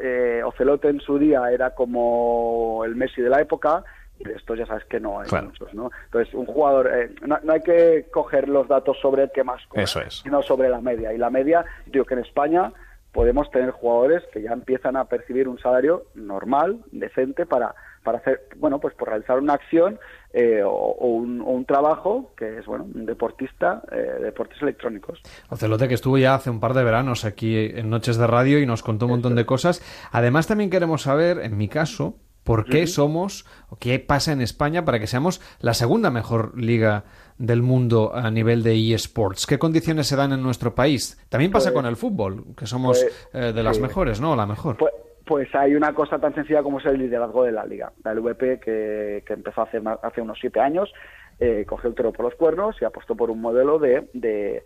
Ocelote 0.44 0.88
en 0.88 1.00
su 1.00 1.18
día 1.18 1.42
era 1.50 1.74
como 1.74 2.82
el 2.84 2.96
Messi 2.96 3.20
de 3.20 3.30
la 3.30 3.40
época 3.40 3.84
de 4.18 4.34
estos 4.34 4.58
ya 4.58 4.66
sabes 4.66 4.84
que 4.84 5.00
no 5.00 5.20
hay 5.20 5.28
muchos, 5.42 5.72
¿no? 5.74 5.90
Entonces, 6.06 6.34
un 6.34 6.46
jugador, 6.46 6.90
eh, 6.92 7.10
no, 7.26 7.38
hay 7.52 7.60
que 7.60 8.06
coger 8.10 8.48
los 8.48 8.68
datos 8.68 8.98
sobre 9.00 9.24
el 9.24 9.30
que 9.30 9.44
más 9.44 9.64
cobra, 9.68 9.86
sino 9.86 10.42
sobre 10.42 10.68
la 10.68 10.80
media. 10.80 11.12
Y 11.12 11.18
la 11.18 11.30
media, 11.30 11.64
digo 11.86 12.04
que 12.04 12.14
en 12.14 12.20
España 12.20 12.72
podemos 13.12 13.50
tener 13.50 13.70
jugadores 13.70 14.22
que 14.32 14.42
ya 14.42 14.52
empiezan 14.52 14.96
a 14.96 15.06
percibir 15.06 15.48
un 15.48 15.58
salario 15.58 16.04
normal, 16.14 16.80
decente, 16.92 17.46
para, 17.46 17.74
para 18.04 18.18
hacer, 18.18 18.42
bueno, 18.56 18.78
pues 18.78 18.94
por 18.94 19.08
realizar 19.08 19.38
una 19.38 19.54
acción 19.54 19.98
eh, 20.34 20.62
o, 20.62 20.92
un, 21.08 21.64
trabajo 21.64 22.34
que 22.36 22.58
es, 22.58 22.66
bueno, 22.66 22.86
un 22.94 23.06
deportista 23.06 23.82
eh, 23.90 24.20
deportes 24.22 24.60
electrónicos. 24.60 25.22
Ocelote, 25.48 25.88
que 25.88 25.94
estuvo 25.94 26.18
ya 26.18 26.34
hace 26.34 26.50
un 26.50 26.60
par 26.60 26.74
de 26.74 26.84
veranos 26.84 27.24
aquí 27.24 27.56
en 27.56 27.88
Noches 27.88 28.18
de 28.18 28.26
Radio 28.26 28.60
y 28.60 28.66
nos 28.66 28.82
contó 28.82 29.06
un 29.06 29.12
montón 29.12 29.34
de 29.34 29.46
cosas. 29.46 29.82
Además, 30.12 30.46
también 30.46 30.68
queremos 30.68 31.02
saber, 31.02 31.38
en 31.38 31.56
mi 31.56 31.68
caso, 31.68 32.18
por 32.46 32.64
qué 32.64 32.86
somos 32.86 33.44
o 33.68 33.76
qué 33.76 33.98
pasa 33.98 34.32
en 34.32 34.40
España 34.40 34.84
para 34.84 35.00
que 35.00 35.08
seamos 35.08 35.42
la 35.60 35.74
segunda 35.74 36.10
mejor 36.10 36.56
liga 36.56 37.04
del 37.38 37.60
mundo 37.60 38.12
a 38.14 38.30
nivel 38.30 38.62
de 38.62 38.94
eSports. 38.94 39.46
¿Qué 39.46 39.58
condiciones 39.58 40.06
se 40.06 40.16
dan 40.16 40.32
en 40.32 40.42
nuestro 40.42 40.74
país? 40.74 41.20
También 41.28 41.50
pasa 41.50 41.70
pues 41.70 41.74
con 41.74 41.86
el 41.86 41.96
fútbol, 41.96 42.44
que 42.56 42.66
somos 42.66 43.02
pues, 43.02 43.28
eh, 43.34 43.52
de 43.52 43.62
las 43.64 43.80
mejores, 43.80 44.20
¿no? 44.20 44.36
La 44.36 44.46
mejor. 44.46 44.76
Pues, 44.76 44.92
pues, 45.26 45.52
hay 45.56 45.74
una 45.74 45.92
cosa 45.92 46.20
tan 46.20 46.34
sencilla 46.34 46.62
como 46.62 46.78
es 46.78 46.86
el 46.86 46.98
liderazgo 46.98 47.42
de 47.42 47.50
la 47.50 47.66
liga. 47.66 47.92
La 48.04 48.14
LVP, 48.14 48.60
que, 48.60 49.24
que 49.26 49.32
empezó 49.32 49.62
hace, 49.62 49.82
hace 50.02 50.20
unos 50.20 50.38
siete 50.40 50.60
años, 50.60 50.92
eh, 51.40 51.64
cogió 51.66 51.90
el 51.90 51.96
toro 51.96 52.12
por 52.12 52.26
los 52.26 52.34
cuernos 52.36 52.76
y 52.80 52.84
apostó 52.84 53.16
por 53.16 53.30
un 53.30 53.40
modelo 53.40 53.80
de 53.80 54.08
de 54.12 54.62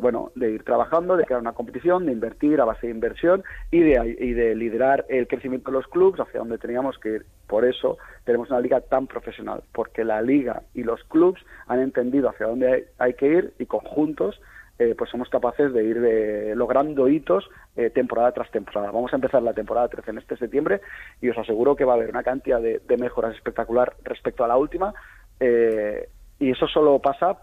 bueno 0.00 0.32
de 0.34 0.50
ir 0.50 0.64
trabajando, 0.64 1.16
de 1.16 1.24
crear 1.24 1.40
una 1.40 1.52
competición, 1.52 2.06
de 2.06 2.12
invertir 2.12 2.60
a 2.60 2.64
base 2.64 2.88
de 2.88 2.92
inversión 2.92 3.44
y 3.70 3.80
de, 3.80 4.16
y 4.18 4.32
de 4.32 4.54
liderar 4.54 5.06
el 5.08 5.28
crecimiento 5.28 5.70
de 5.70 5.78
los 5.78 5.86
clubes 5.86 6.20
hacia 6.20 6.40
donde 6.40 6.58
teníamos 6.58 6.98
que 6.98 7.08
ir. 7.16 7.26
Por 7.46 7.64
eso 7.64 7.98
tenemos 8.24 8.50
una 8.50 8.60
liga 8.60 8.80
tan 8.80 9.06
profesional, 9.06 9.62
porque 9.72 10.04
la 10.04 10.20
liga 10.22 10.62
y 10.74 10.82
los 10.82 11.02
clubes 11.04 11.42
han 11.66 11.80
entendido 11.80 12.28
hacia 12.28 12.46
dónde 12.46 12.88
hay, 12.98 13.14
que 13.14 13.26
ir 13.26 13.52
y 13.58 13.66
conjuntos 13.66 14.40
eh, 14.78 14.94
pues 14.96 15.10
somos 15.10 15.28
capaces 15.28 15.72
de 15.72 15.84
ir 15.84 16.00
de, 16.00 16.54
logrando 16.54 17.08
hitos 17.08 17.50
eh, 17.76 17.90
temporada 17.90 18.30
tras 18.30 18.50
temporada. 18.52 18.92
Vamos 18.92 19.12
a 19.12 19.16
empezar 19.16 19.42
la 19.42 19.52
temporada 19.52 19.88
13 19.88 20.12
en 20.12 20.18
este 20.18 20.36
septiembre 20.36 20.80
y 21.20 21.28
os 21.28 21.38
aseguro 21.38 21.74
que 21.74 21.84
va 21.84 21.94
a 21.94 21.96
haber 21.96 22.10
una 22.10 22.22
cantidad 22.22 22.60
de, 22.60 22.80
mejoras 22.96 23.34
espectacular 23.34 23.94
respecto 24.04 24.44
a 24.44 24.48
la 24.48 24.56
última. 24.56 24.94
Eh, 25.40 26.08
y 26.38 26.50
eso 26.50 26.66
solo 26.68 26.98
pasa 27.00 27.38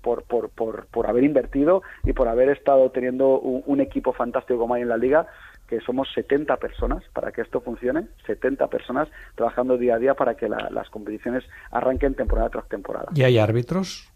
por, 0.00 0.22
por, 0.24 0.50
por, 0.50 0.86
por, 0.86 1.06
haber 1.08 1.24
invertido 1.24 1.82
y 2.04 2.12
por 2.12 2.28
haber 2.28 2.50
estado 2.50 2.90
teniendo 2.90 3.40
un, 3.40 3.80
equipo 3.80 4.12
fantástico 4.12 4.60
como 4.60 4.74
hay 4.74 4.82
en 4.82 4.88
la 4.88 4.96
liga, 4.96 5.26
que 5.68 5.80
somos 5.80 6.08
70 6.14 6.56
personas 6.56 7.02
para 7.12 7.32
que 7.32 7.42
esto 7.42 7.60
funcione, 7.60 8.06
70 8.26 8.68
personas 8.68 9.08
trabajando 9.34 9.76
día 9.76 9.96
a 9.96 9.98
día 9.98 10.14
para 10.14 10.36
que 10.36 10.48
las 10.48 10.88
competiciones 10.90 11.44
arranquen 11.70 12.14
temporada 12.14 12.48
tras 12.50 12.68
temporada. 12.68 13.08
¿Y 13.14 13.22
hay 13.22 13.38
árbitros? 13.38 14.12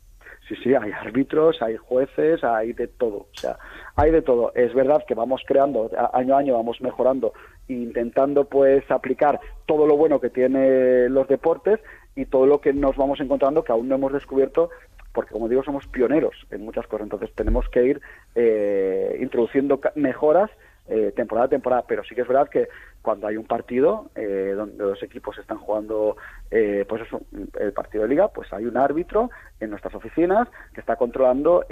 Sí, 0.48 0.56
sí, 0.62 0.74
hay 0.74 0.90
árbitros, 0.90 1.62
hay 1.62 1.76
jueces, 1.76 2.42
hay 2.42 2.72
de 2.72 2.88
todo. 2.88 3.28
O 3.32 3.38
sea, 3.38 3.58
hay 3.94 4.10
de 4.10 4.22
todo. 4.22 4.52
Es 4.54 4.74
verdad 4.74 5.04
que 5.06 5.14
vamos 5.14 5.42
creando, 5.46 5.90
año 6.12 6.34
a 6.34 6.38
año 6.38 6.54
vamos 6.54 6.80
mejorando, 6.80 7.32
intentando 7.72 8.44
pues 8.44 8.88
aplicar 8.90 9.40
todo 9.66 9.86
lo 9.86 9.96
bueno 9.96 10.20
que 10.20 10.30
tiene 10.30 11.08
los 11.08 11.28
deportes 11.28 11.80
y 12.14 12.26
todo 12.26 12.46
lo 12.46 12.60
que 12.60 12.72
nos 12.72 12.96
vamos 12.96 13.20
encontrando 13.20 13.64
que 13.64 13.72
aún 13.72 13.88
no 13.88 13.94
hemos 13.94 14.12
descubierto 14.12 14.70
porque 15.12 15.32
como 15.32 15.48
digo 15.48 15.62
somos 15.62 15.86
pioneros 15.86 16.34
en 16.50 16.64
muchas 16.64 16.86
cosas. 16.86 17.04
Entonces 17.04 17.32
tenemos 17.34 17.68
que 17.68 17.84
ir 17.84 18.00
eh, 18.34 19.18
introduciendo 19.20 19.80
mejoras 19.94 20.50
eh, 20.88 21.12
temporada 21.14 21.46
a 21.46 21.50
temporada, 21.50 21.84
pero 21.86 22.02
sí 22.04 22.14
que 22.14 22.22
es 22.22 22.28
verdad 22.28 22.48
que 22.48 22.68
cuando 23.02 23.26
hay 23.26 23.36
un 23.36 23.44
partido 23.44 24.10
eh, 24.14 24.54
donde 24.56 24.84
los 24.84 25.02
equipos 25.02 25.36
están 25.38 25.58
jugando 25.58 26.16
eh, 26.50 26.84
pues 26.88 27.02
eso, 27.02 27.20
el 27.58 27.72
partido 27.72 28.04
de 28.04 28.10
liga, 28.10 28.28
pues 28.28 28.52
hay 28.52 28.64
un 28.64 28.76
árbitro 28.76 29.30
en 29.60 29.70
nuestras 29.70 29.94
oficinas 29.94 30.48
que 30.74 30.80
está 30.80 30.96
controlando 30.96 31.64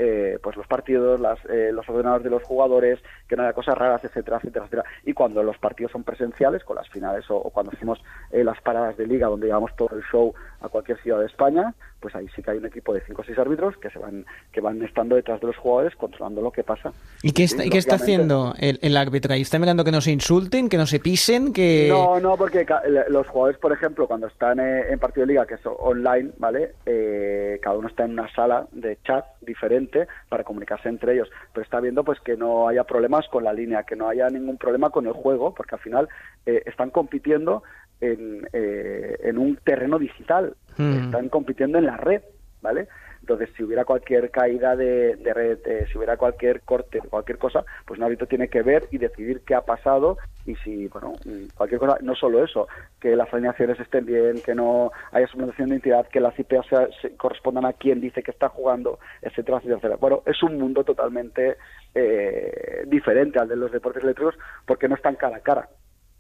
pues 0.43 0.57
los 0.57 0.67
partidos, 0.69 1.21
las, 1.21 1.39
los 1.45 1.89
ordenadores 1.89 2.25
de 2.25 2.31
los 2.31 2.43
jugadores, 2.45 3.01
que 3.29 3.37
no 3.37 3.43
haya 3.43 3.53
cosas 3.53 3.77
raras, 3.77 4.03
etcétera, 4.05 4.37
etcétera, 4.39 4.65
etcétera. 4.65 4.85
Y 5.05 5.13
cuando 5.13 5.43
los 5.43 5.59
partidos 5.59 5.93
son 5.93 6.05
presenciales, 6.05 6.63
con 6.65 6.77
las 6.77 6.89
finales 6.89 7.25
o, 7.29 7.43
cuando 7.51 7.73
hacemos 7.73 8.01
las 8.31 8.61
paradas 8.63 8.97
de 8.97 9.07
liga 9.07 9.27
donde 9.27 9.49
llevamos 9.49 9.75
todo 9.77 9.97
el 9.97 10.03
show 10.05 10.33
a 10.61 10.69
cualquier 10.69 10.99
ciudad 11.03 11.19
de 11.19 11.27
España, 11.27 11.75
pues 12.01 12.15
ahí 12.15 12.27
sí 12.35 12.43
que 12.43 12.53
hay 12.53 12.59
un 12.59 12.67
equipo 12.67 12.95
de 12.95 13.03
cinco 13.03 13.23
o 13.23 13.25
seis 13.25 13.39
árbitros 13.39 13.77
que 13.77 13.91
se 13.91 13.99
van 13.99 14.25
que 14.53 14.61
van 14.61 14.83
estando 14.83 15.17
detrás 15.17 15.41
de 15.41 15.49
los 15.49 15.57
jugadores 15.57 15.95
controlando 15.97 16.41
lo 16.41 16.51
que 16.51 16.65
pasa. 16.65 16.93
¿Y 17.23 17.33
qué 17.33 17.45
está, 17.45 17.65
¿y 17.65 17.71
qué 17.71 17.79
está 17.79 17.97
haciendo 17.97 18.55
el, 18.59 18.79
el 18.83 18.97
árbitro 18.97 19.35
ahí? 19.35 19.43
¿Está 19.43 19.59
mirando 19.59 19.85
que 19.85 19.93
no 19.93 20.01
se 20.01 20.11
insulten, 20.11 20.69
que 20.69 20.77
no 20.77 20.87
se 20.87 21.01
pisen, 21.01 21.20
que...? 21.53 21.87
No, 21.89 22.21
no, 22.21 22.37
porque 22.37 22.67
los 23.09 23.27
jugadores, 23.29 23.59
por 23.59 23.73
ejemplo, 23.73 24.07
cuando 24.07 24.27
están 24.27 24.61
eh, 24.61 24.91
en 24.91 24.99
partido 24.99 25.27
de 25.27 25.33
liga, 25.33 25.47
que 25.47 25.55
es 25.55 25.61
online, 25.65 26.31
¿vale? 26.39 26.75
Eh, 26.87 27.59
cada 27.63 27.77
uno 27.77 27.89
está 27.89 28.05
en 28.05 28.13
una 28.13 28.33
sala 28.35 28.67
de 28.73 28.99
chat 29.05 29.25
diferente 29.41 30.07
para 30.29 30.45
comunicarse 30.45 30.89
entre 30.89 31.15
ellos, 31.15 31.31
pero 31.53 31.65
está 31.65 31.81
viendo 31.81 32.05
pues 32.05 32.21
que 32.21 32.37
no 32.37 32.69
haya 32.69 32.85
problemas 32.85 33.29
con 33.29 33.45
la 33.45 33.53
línea, 33.53 33.85
que 33.85 33.97
no 33.97 34.09
haya 34.09 34.29
ningún 34.29 34.57
problema 34.57 34.91
con 34.91 35.07
el 35.07 35.13
juego, 35.13 35.55
porque 35.55 35.75
al 35.75 35.81
final 35.81 36.09
eh, 36.47 36.63
están 36.67 36.91
compitiendo 36.91 37.63
en, 38.01 38.49
en 38.53 39.37
un 39.37 39.57
terreno 39.57 39.99
digital, 39.99 40.55
mm. 40.79 41.05
están 41.05 41.29
compitiendo 41.29 41.77
en 41.77 41.85
la 41.85 41.99
red, 41.99 42.23
¿vale? 42.63 42.89
Entonces, 43.31 43.55
si 43.57 43.63
hubiera 43.63 43.85
cualquier 43.85 44.33
caída 44.33 44.75
de, 44.75 45.17
red, 45.33 45.59
eh, 45.65 45.87
si 45.87 45.97
hubiera 45.97 46.17
cualquier 46.17 46.63
corte, 46.63 46.99
cualquier 46.99 47.39
cosa, 47.39 47.65
pues 47.87 47.97
un 47.99 48.05
árbitro 48.05 48.27
tiene 48.27 48.49
que 48.49 48.63
ver 48.63 48.89
y 48.91 48.99
decidir 48.99 49.43
qué 49.47 49.55
ha 49.55 49.61
pasado 49.61 50.19
y 50.47 50.57
si, 50.57 50.89
bueno, 50.89 51.13
mm, 51.25 51.55
cualquier 51.57 51.79
cosa, 51.79 51.99
no 52.01 52.17
solo 52.17 52.45
eso, 52.45 52.67
que 52.99 53.15
las 53.15 53.33
alineaciones 53.33 53.79
estén 53.79 54.05
bien, 54.05 54.41
que 54.45 54.53
no 54.53 54.91
haya 55.13 55.29
suplementación 55.29 55.69
de 55.69 55.75
identidad, 55.77 56.09
que 56.09 56.19
las 56.19 56.37
IP 56.41 56.55
se, 57.01 57.17
correspondan 57.17 57.67
a 57.67 57.73
quien 57.73 58.01
dice 58.01 58.21
que 58.25 58.33
está 58.33 58.49
jugando, 58.49 58.99
etcétera, 59.23 59.59
etcétera, 59.59 59.95
Bueno, 59.95 60.25
es 60.27 60.43
un 60.43 60.59
mundo 60.59 60.83
totalmente 60.83 61.57
eh, 61.95 62.83
diferente 62.89 63.39
al 63.39 63.47
de 63.47 63.55
los 63.55 63.71
deportes 63.71 64.03
eléctricos 64.03 64.35
porque 64.67 64.89
no 64.89 64.97
están 64.97 65.15
cara 65.15 65.37
a 65.37 65.41
cara 65.41 65.69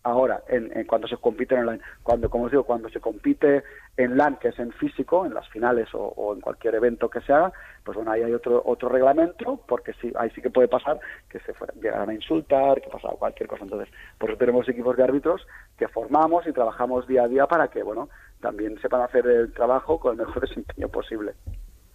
ahora 0.02 0.42
en, 0.48 0.84
cuando 0.86 1.08
se 1.08 1.16
compite 1.16 1.54
en 1.54 1.62
online. 1.62 1.82
Cuando, 2.02 2.30
como 2.30 2.44
os 2.44 2.50
digo, 2.50 2.64
cuando 2.64 2.88
se 2.88 3.00
compite 3.00 3.62
en 3.96 4.16
LAN, 4.16 4.36
que 4.36 4.48
es 4.48 4.58
en 4.58 4.72
físico, 4.72 5.26
en 5.26 5.34
las 5.34 5.48
finales 5.48 5.88
o, 5.92 6.32
en 6.34 6.40
cualquier 6.40 6.74
evento 6.74 7.10
que 7.10 7.20
se 7.20 7.32
haga, 7.32 7.52
pues 7.84 7.96
bueno, 7.96 8.10
ahí 8.10 8.22
hay 8.22 8.32
otro 8.32 8.62
otro 8.64 8.88
reglamento, 8.88 9.60
porque 9.66 9.92
sí, 10.00 10.12
ahí 10.16 10.30
sí 10.30 10.40
que 10.40 10.50
puede 10.50 10.68
pasar 10.68 10.98
que 11.28 11.40
se 11.40 11.52
fueran, 11.54 11.80
llegaran 11.80 12.10
a 12.10 12.14
insultar, 12.14 12.80
que 12.80 12.88
pasara 12.88 13.14
cualquier 13.14 13.48
cosa. 13.48 13.64
Entonces, 13.64 13.92
por 14.18 14.30
eso 14.30 14.38
tenemos 14.38 14.68
equipos 14.68 14.96
de 14.96 15.04
árbitros 15.04 15.46
que 15.76 15.88
formamos 15.88 16.46
y 16.46 16.52
trabajamos 16.52 17.06
día 17.06 17.24
a 17.24 17.28
día 17.28 17.46
para 17.46 17.68
que, 17.68 17.82
bueno, 17.82 18.08
también 18.40 18.80
sepan 18.80 19.02
hacer 19.02 19.26
el 19.26 19.52
trabajo 19.52 19.98
con 20.00 20.12
el 20.12 20.26
mejor 20.26 20.40
desempeño 20.48 20.88
posible. 20.88 21.34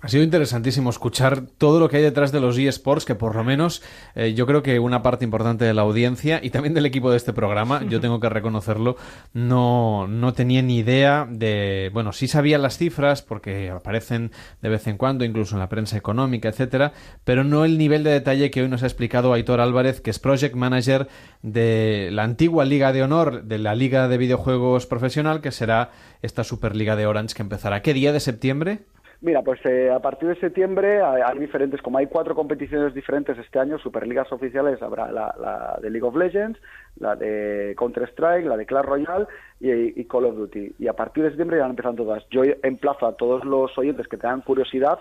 Ha 0.01 0.07
sido 0.07 0.23
interesantísimo 0.23 0.91
escuchar 0.91 1.47
todo 1.57 1.79
lo 1.79 1.89
que 1.89 1.97
hay 1.97 2.03
detrás 2.03 2.31
de 2.31 2.39
los 2.39 2.57
eSports, 2.57 3.05
que 3.05 3.15
por 3.15 3.35
lo 3.35 3.43
menos 3.43 3.81
eh, 4.13 4.33
yo 4.35 4.45
creo 4.45 4.61
que 4.61 4.77
una 4.77 5.01
parte 5.01 5.25
importante 5.25 5.65
de 5.65 5.73
la 5.73 5.81
audiencia 5.81 6.39
y 6.43 6.51
también 6.51 6.75
del 6.75 6.85
equipo 6.85 7.09
de 7.09 7.17
este 7.17 7.33
programa, 7.33 7.83
yo 7.89 7.99
tengo 8.01 8.19
que 8.19 8.29
reconocerlo, 8.29 8.97
no, 9.33 10.05
no 10.07 10.33
tenía 10.33 10.61
ni 10.61 10.77
idea 10.77 11.25
de. 11.27 11.89
Bueno, 11.91 12.11
sí 12.11 12.27
sabía 12.27 12.59
las 12.59 12.77
cifras 12.77 13.23
porque 13.23 13.71
aparecen 13.71 14.31
de 14.61 14.69
vez 14.69 14.85
en 14.85 14.97
cuando, 14.97 15.25
incluso 15.25 15.55
en 15.55 15.59
la 15.59 15.69
prensa 15.69 15.97
económica, 15.97 16.49
etcétera, 16.49 16.93
pero 17.23 17.43
no 17.43 17.65
el 17.65 17.77
nivel 17.77 18.03
de 18.03 18.11
detalle 18.11 18.51
que 18.51 18.61
hoy 18.61 18.67
nos 18.67 18.83
ha 18.83 18.87
explicado 18.87 19.33
Aitor 19.33 19.59
Álvarez, 19.59 20.01
que 20.01 20.11
es 20.11 20.19
Project 20.19 20.55
Manager 20.55 21.07
de 21.41 22.09
la 22.11 22.23
antigua 22.23 22.65
Liga 22.65 22.93
de 22.93 23.01
Honor 23.01 23.43
de 23.45 23.57
la 23.57 23.73
Liga 23.73 24.07
de 24.07 24.17
Videojuegos 24.17 24.85
Profesional, 24.85 25.41
que 25.41 25.51
será 25.51 25.91
esta 26.21 26.43
Superliga 26.43 26.95
de 26.95 27.07
Orange 27.07 27.33
que 27.33 27.41
empezará. 27.41 27.81
¿Qué 27.81 27.93
día 27.93 28.11
de 28.11 28.19
septiembre? 28.19 28.83
Mira, 29.21 29.41
pues 29.41 29.59
eh, 29.65 29.89
a 29.89 29.99
partir 29.99 30.29
de 30.29 30.35
septiembre 30.35 31.01
hay, 31.01 31.39
diferentes, 31.39 31.81
como 31.81 31.97
hay 31.97 32.07
cuatro 32.07 32.35
competiciones 32.35 32.93
diferentes 32.93 33.37
este 33.37 33.59
año, 33.59 33.79
Superligas 33.79 34.31
oficiales, 34.31 34.81
habrá 34.81 35.11
la, 35.11 35.79
de 35.81 35.89
League 35.89 36.05
of 36.05 36.15
Legends, 36.15 36.59
la 36.97 37.15
de 37.15 37.73
Counter-Strike, 37.77 38.45
la 38.45 38.57
de 38.57 38.65
Clash 38.65 38.85
Royale 38.85 39.25
y, 39.59 40.03
Call 40.05 40.25
of 40.25 40.35
Duty. 40.35 40.75
Y 40.79 40.87
a 40.87 40.93
partir 40.93 41.23
de 41.23 41.29
septiembre 41.29 41.57
ya 41.57 41.63
van 41.63 41.71
empezando 41.71 42.03
todas. 42.03 42.27
Yo 42.29 42.43
emplazo 42.61 43.07
a 43.07 43.15
todos 43.15 43.45
los 43.45 43.75
oyentes 43.77 44.07
que 44.07 44.17
tengan 44.17 44.41
curiosidad 44.41 44.99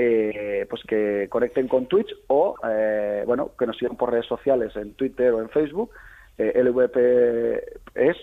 eh, 0.00 0.64
pues 0.70 0.82
que 0.84 1.26
conecten 1.28 1.66
con 1.66 1.86
Twitch 1.86 2.14
o 2.28 2.54
eh, 2.68 3.24
bueno 3.26 3.50
que 3.58 3.66
nos 3.66 3.76
sigan 3.76 3.96
por 3.96 4.12
redes 4.12 4.26
sociales 4.26 4.76
en 4.76 4.92
Twitter 4.92 5.32
o 5.32 5.40
en 5.40 5.48
Facebook 5.48 5.90
eh, 6.36 6.62
lvps.es 6.62 8.16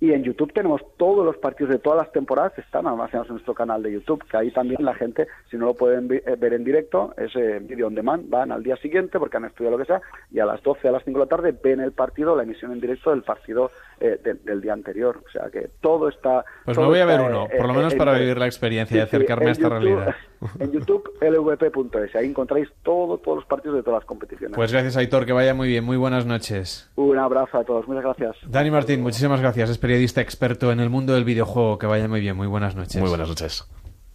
y 0.00 0.12
en 0.12 0.22
YouTube 0.22 0.52
tenemos 0.52 0.80
todos 0.96 1.24
los 1.24 1.36
partidos 1.38 1.72
de 1.72 1.78
todas 1.78 1.98
las 1.98 2.12
temporadas, 2.12 2.56
están 2.58 2.86
almacenados 2.86 3.28
en 3.28 3.34
nuestro 3.34 3.54
canal 3.54 3.82
de 3.82 3.92
YouTube, 3.92 4.24
que 4.28 4.36
ahí 4.36 4.50
también 4.52 4.84
la 4.84 4.94
gente, 4.94 5.26
si 5.50 5.56
no 5.56 5.66
lo 5.66 5.74
pueden 5.74 6.08
eh, 6.12 6.36
ver 6.38 6.52
en 6.52 6.64
directo, 6.64 7.14
es 7.16 7.34
eh, 7.34 7.58
video 7.60 7.88
on 7.88 7.94
demand, 7.94 8.28
van 8.30 8.52
al 8.52 8.62
día 8.62 8.76
siguiente 8.76 9.18
porque 9.18 9.38
han 9.38 9.46
estudiado 9.46 9.76
lo 9.76 9.82
que 9.82 9.88
sea, 9.88 10.00
y 10.30 10.38
a 10.38 10.46
las 10.46 10.62
12, 10.62 10.86
a 10.88 10.92
las 10.92 11.04
5 11.04 11.18
de 11.18 11.24
la 11.24 11.28
tarde 11.28 11.54
ven 11.62 11.80
el 11.80 11.92
partido, 11.92 12.36
la 12.36 12.44
emisión 12.44 12.72
en 12.72 12.80
directo 12.80 13.10
del 13.10 13.22
partido 13.22 13.70
eh, 14.00 14.20
del 14.44 14.60
día 14.60 14.72
anterior. 14.72 15.22
O 15.26 15.30
sea 15.30 15.50
que 15.50 15.70
todo 15.80 16.08
está... 16.08 16.44
Pues 16.64 16.78
me 16.78 16.84
voy 16.84 17.00
a 17.00 17.06
ver 17.06 17.20
uno, 17.20 17.48
por 17.48 17.66
lo 17.66 17.74
menos 17.74 17.94
para 17.94 18.12
vivir 18.18 18.38
la 18.38 18.46
experiencia 18.46 18.96
y 18.96 19.00
acercarme 19.00 19.48
a 19.48 19.52
esta 19.52 19.68
realidad. 19.68 20.14
En 20.60 20.70
YouTube, 20.70 21.02
lvp.es, 21.20 22.14
ahí 22.14 22.26
encontráis 22.26 22.68
todo, 22.84 23.18
todos 23.18 23.38
los 23.38 23.46
partidos 23.46 23.78
de 23.78 23.82
todas 23.82 24.02
las 24.02 24.06
competiciones. 24.06 24.54
Pues 24.54 24.70
gracias, 24.70 24.96
Aitor, 24.96 25.26
que 25.26 25.32
vaya 25.32 25.52
muy 25.52 25.66
bien, 25.66 25.82
muy 25.82 25.96
buenas 25.96 26.26
noches. 26.26 26.88
Un 26.94 27.18
abrazo 27.18 27.58
a 27.58 27.64
todos, 27.64 27.88
muchas 27.88 28.04
gracias. 28.04 28.36
Dani 28.46 28.70
Martín, 28.70 29.02
muchísimas 29.02 29.40
gracias, 29.40 29.68
es 29.68 29.78
periodista 29.78 30.20
experto 30.20 30.70
en 30.70 30.78
el 30.78 30.90
mundo 30.90 31.14
del 31.14 31.24
videojuego, 31.24 31.78
que 31.78 31.88
vaya 31.88 32.06
muy 32.06 32.20
bien, 32.20 32.36
muy 32.36 32.46
buenas 32.46 32.76
noches. 32.76 33.00
Muy 33.00 33.08
buenas 33.08 33.28
noches. 33.28 33.68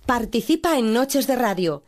Participa 0.05 0.77
en 0.77 0.93
Noches 0.93 1.27
de 1.27 1.35
Radio 1.35 1.83